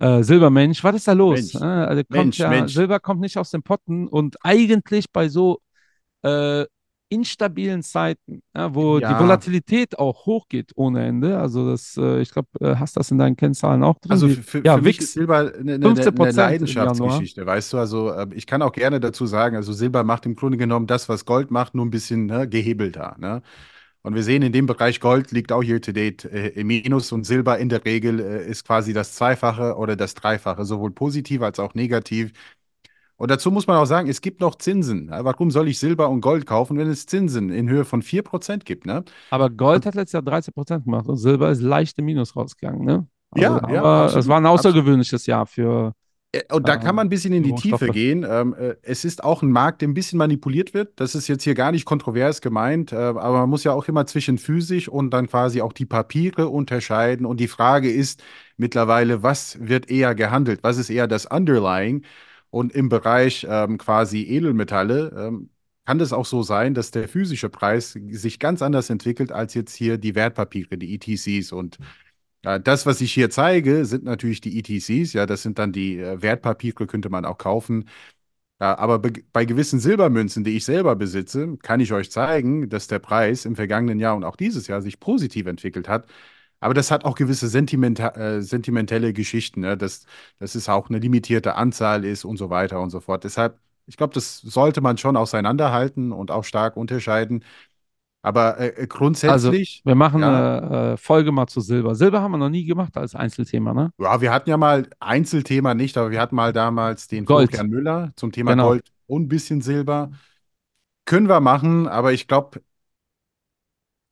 [0.04, 1.54] äh, Silbermensch, was ist da los?
[1.54, 1.56] Mensch.
[1.56, 2.74] Äh, also kommt Mensch, ja, Mensch.
[2.74, 5.60] Silber kommt nicht aus den Potten und eigentlich bei so
[6.24, 6.66] äh,
[7.10, 9.14] instabilen Zeiten, ja, wo Ja.
[9.14, 13.20] die Volatilität auch hochgeht ohne Ende, also das, äh, ich glaube, äh, hast das in
[13.20, 14.12] deinen Kennzahlen auch drin?
[14.12, 17.78] Also für, für, ja, für mich ist Silber eine, eine, 15% eine Leidenschaftsgeschichte, weißt du?
[17.78, 21.08] Also äh, ich kann auch gerne dazu sagen, also Silber macht im Grunde genommen das,
[21.08, 23.16] was Gold macht, nur ein bisschen ne, gehebelter.
[23.20, 23.44] Ne?
[24.04, 27.12] Und wir sehen in dem Bereich Gold liegt auch year to date äh, im Minus
[27.14, 31.42] und Silber in der Regel äh, ist quasi das Zweifache oder das Dreifache, sowohl positiv
[31.42, 32.34] als auch negativ.
[33.18, 35.10] Und dazu muss man auch sagen, es gibt noch Zinsen.
[35.10, 38.66] Ja, Warum soll ich Silber und Gold kaufen, wenn es Zinsen in Höhe von 4%
[38.66, 38.86] gibt?
[38.86, 39.06] Ne?
[39.30, 43.08] Aber Gold hat letztes Jahr 13% gemacht und Silber ist leicht im Minus rausgegangen, ne?
[43.36, 44.76] Ja, da ja, wir- absolut, Es war ein absolut.
[44.76, 45.94] außergewöhnliches Jahr für.
[46.34, 47.54] Äh, Und da kann man ein bisschen in die.
[47.54, 48.26] Tiefe gehen.
[48.28, 51.00] Ähm, äh, es ist auch ein Markt, der ein bisschen manipuliert wird.
[51.00, 54.06] Das ist jetzt hier gar nicht kontrovers gemeint, äh, aber man muss ja auch immer
[54.06, 57.26] zwischen physisch und dann quasi auch die Papiere unterscheiden.
[57.26, 58.24] Und die Frage ist
[58.58, 60.60] mittlerweile, was wird eher gehandelt?
[60.64, 62.04] Was ist eher das Underlying?
[62.50, 65.50] Und im Bereich ähm, quasi Edelmetalle ähm,
[65.86, 69.76] kann das auch so sein, dass der physische Preis sich ganz anders entwickelt als jetzt
[69.76, 71.78] hier die Wertpapiere, die ETCs und
[72.46, 75.14] ja, das, was ich hier zeige, sind natürlich die ETCs.
[75.14, 77.90] Ja, das sind dann die äh, Wertpapiere, könnte man auch kaufen.
[78.62, 82.88] Ja, aber be bei gewissen Silbermünzen, die ich selber besitze, kann ich euch zeigen, dass
[82.88, 86.08] der Preis im vergangenen Jahr und auch dieses Jahr sich positiv entwickelt hat.
[86.60, 89.78] Aber das hat auch gewisse sentimenta äh, sentimentelle Geschichten, ne?
[89.78, 90.06] dass,
[90.40, 93.24] dass es auch eine limitierte Anzahl ist und so weiter und so fort.
[93.26, 97.44] Deshalb, ich glaube, das sollte man schon auseinanderhalten und auch stark unterscheiden.
[98.24, 99.82] Aber äh, äh, grundsätzlich.
[99.84, 100.58] Wir machen Ja.
[100.58, 101.94] eine äh, Folge mal zu Silber.
[101.94, 103.92] Silber haben wir noch nie gemacht als Einzelthema, ne?
[104.00, 107.50] Ja, wir hatten ja mal Einzelthema nicht, aber wir hatten mal damals den Gold.
[107.50, 108.70] Florian Müller zum Thema Genau.
[108.70, 110.12] Gold und ein bisschen Silber.
[111.06, 112.62] Können wir machen, aber ich glaube,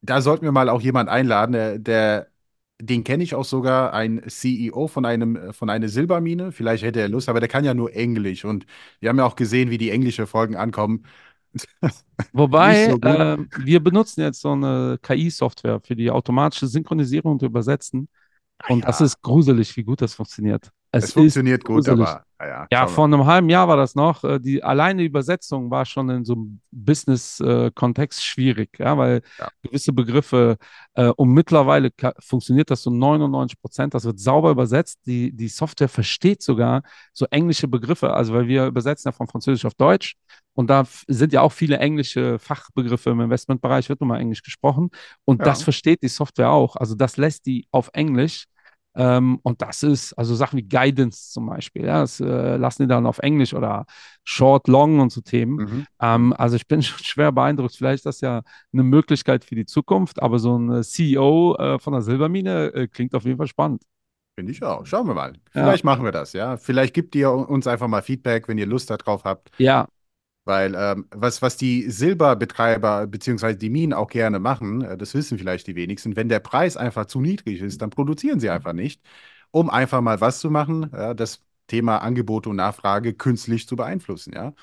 [0.01, 2.27] da sollten wir mal auch jemand einladen, der, der
[2.81, 6.51] den kenne ich auch sogar, ein CEO von einem, von einer Silbermine.
[6.51, 8.43] Vielleicht hätte er Lust, aber der kann ja nur Englisch.
[8.43, 8.65] Und
[8.99, 11.03] wir haben ja auch gesehen, wie die englische Folgen ankommen.
[12.33, 18.07] Wobei, so ähm, wir benutzen jetzt so eine KI-Software für die automatische Synchronisierung und Übersetzen.
[18.67, 19.05] Und das Ja.
[19.05, 20.71] ist gruselig, wie gut das funktioniert.
[20.93, 22.07] Es, Es funktioniert gut, gruselig.
[22.07, 22.25] aber
[22.71, 24.23] Ja, wir vor einem halben Jahr war das noch.
[24.23, 29.49] äh, Die alleine Übersetzung war schon in so einem Business-Kontext schwierig, ja, weil Ja.
[29.61, 30.57] gewisse Begriffe
[30.95, 33.93] äh, und mittlerweile funktioniert das zu 99 Prozent.
[33.93, 34.99] Das wird sauber übersetzt.
[35.05, 36.83] Die, die Software versteht sogar
[37.13, 38.13] so englische Begriffe.
[38.13, 40.15] Also, weil wir übersetzen ja von Französisch auf Deutsch
[40.53, 44.89] und da sind ja auch viele englische Fachbegriffe im Investmentbereich, wird nun mal Englisch gesprochen.
[45.25, 45.45] Und Ja.
[45.45, 46.75] das versteht die Software auch.
[46.75, 48.45] Also, das lässt die auf Englisch.
[48.93, 52.87] Ähm, und das ist, also Sachen wie Guidance zum Beispiel, ja, das äh, lassen die
[52.87, 53.85] dann auf Englisch oder
[54.23, 55.55] Short, Long und so Themen.
[55.55, 55.85] Mhm.
[56.01, 57.75] Ähm, also ich bin schon schwer beeindruckt.
[57.75, 58.41] Vielleicht ist das ja
[58.73, 63.15] eine Möglichkeit für die Zukunft, aber so ein CEO äh, von der Silbermine äh, klingt
[63.15, 63.83] auf jeden Fall spannend.
[64.35, 64.85] Finde ich auch.
[64.85, 65.33] Schauen wir mal.
[65.53, 65.63] Ja.
[65.63, 66.57] Vielleicht machen wir das, ja.
[66.57, 69.51] Vielleicht gebt ihr uns einfach mal Feedback, wenn ihr Lust darauf habt.
[69.57, 69.87] Ja,
[70.43, 73.55] Weil ähm, was, was die Silberbetreiber bzw.
[73.55, 77.05] die Minen auch gerne machen, äh, das wissen vielleicht die wenigsten, wenn der Preis einfach
[77.05, 79.01] zu niedrig ist, dann produzieren sie einfach nicht,
[79.51, 84.33] um einfach mal was zu machen, ja, das Thema Angebot und Nachfrage künstlich zu beeinflussen,
[84.33, 84.53] ja.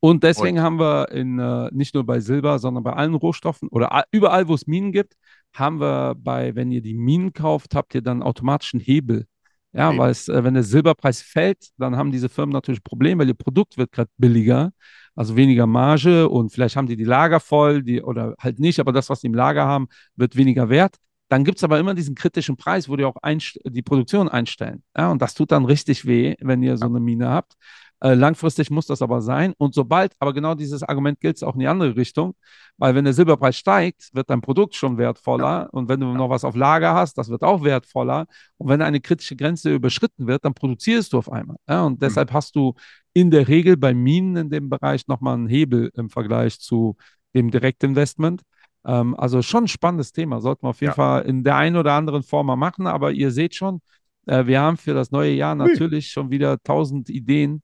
[0.00, 3.68] und deswegen Und- haben wir in, äh, nicht nur bei Silber, sondern bei allen Rohstoffen
[3.68, 5.14] oder überall, wo es Minen gibt,
[5.54, 9.26] haben wir bei, wenn ihr die Minen kauft, habt ihr dann automatisch einen Hebel.
[9.72, 13.20] Ja, weil es, äh, wenn der Silberpreis fällt, dann haben diese Firmen natürlich ein Problem,
[13.20, 14.72] weil ihr Produkt wird gerade billiger,
[15.14, 18.92] also weniger Marge und vielleicht haben die die Lager voll, die oder halt nicht, aber
[18.92, 20.96] das, was die im Lager haben, wird weniger wert.
[21.28, 23.16] Dann gibt es aber immer diesen kritischen Preis, wo die auch
[23.64, 24.82] die Produktion einstellen.
[24.96, 27.54] Ja, und das tut dann richtig weh, wenn ihr so eine Mine habt.
[28.02, 29.52] Äh, langfristig muss das aber sein.
[29.58, 32.34] Und sobald, aber genau dieses Argument gilt es auch in die andere Richtung,
[32.78, 35.44] weil wenn der Silberpreis steigt, wird dein Produkt schon wertvoller.
[35.44, 35.68] Ja.
[35.70, 36.14] Und wenn du ja.
[36.14, 38.26] noch was auf Lager hast, das wird auch wertvoller.
[38.56, 41.56] Und wenn eine kritische Grenze überschritten wird, dann produzierst du auf einmal.
[41.68, 41.98] Ja, und mhm.
[41.98, 42.34] deshalb mhm.
[42.34, 42.74] hast du
[43.12, 46.96] in der Regel bei Minen in dem Bereich nochmal einen Hebel im Vergleich zu
[47.34, 48.42] dem Direktinvestment.
[48.86, 51.92] Ähm, also schon ein spannendes Thema, sollten wir auf jeden Fall in der einen oder
[51.92, 52.86] anderen Form mal machen.
[52.86, 53.82] Aber ihr seht schon,
[54.26, 57.62] äh, wir haben für das neue Jahr natürlich schon wieder tausend Ideen,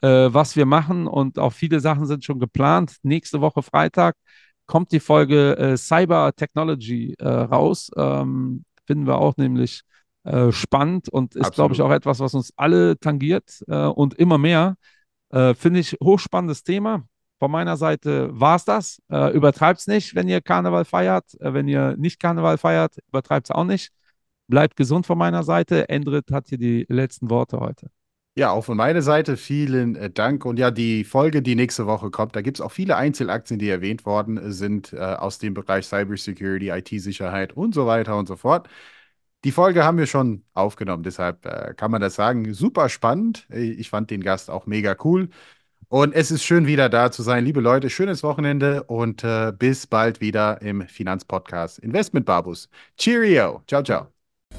[0.00, 2.96] was wir machen und auch viele Sachen sind schon geplant.
[3.02, 4.14] Nächste Woche Freitag
[4.68, 7.90] kommt die Folge äh, Cyber Technology äh, raus.
[7.96, 9.82] Ähm, finden wir auch nämlich
[10.22, 14.38] äh, spannend und ist, glaube ich, auch etwas, was uns alle tangiert äh, und immer
[14.38, 14.76] mehr.
[15.30, 17.04] Äh, finde ich hochspannendes Thema.
[17.40, 19.00] Von meiner Seite war es das.
[19.08, 21.24] übertreibt es nicht, wenn ihr Karneval feiert.
[21.38, 23.92] wenn ihr nicht Karneval feiert, übertreibt es auch nicht.
[24.48, 25.88] Bleibt gesund von meiner Seite.
[25.88, 27.90] Endrit hat hier die letzten Worte heute.
[28.38, 30.44] Ja, auch von meiner Seite vielen äh, Dank.
[30.44, 33.68] Und ja, die Folge, die nächste Woche kommt, da gibt es auch viele Einzelaktien, die
[33.68, 38.36] erwähnt worden äh, sind äh, aus dem Bereich Cybersecurity, IT-Sicherheit und so weiter und so
[38.36, 38.68] fort.
[39.44, 42.54] Die Folge haben wir schon aufgenommen, deshalb äh, kann man das sagen.
[42.54, 43.48] Super spannend.
[43.50, 45.30] Ich fand den Gast auch mega cool.
[45.88, 47.44] Und es ist schön, wieder da zu sein.
[47.44, 52.68] Liebe Leute, schönes Wochenende und äh, bis bald wieder im Finanzpodcast Investment Babus.
[52.98, 53.62] Cheerio.
[53.66, 54.17] Ciao, ciao.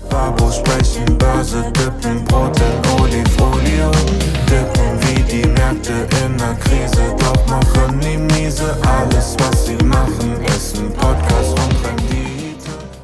[0.10, 3.90] Babo sprechen, Börse dippen, Brot in Olifolie.
[4.48, 8.78] Dippen wie die Märkte in der Krise, doch machen die miese.
[8.86, 12.29] Alles, was sie machen, ist ein Podcast und Rendite.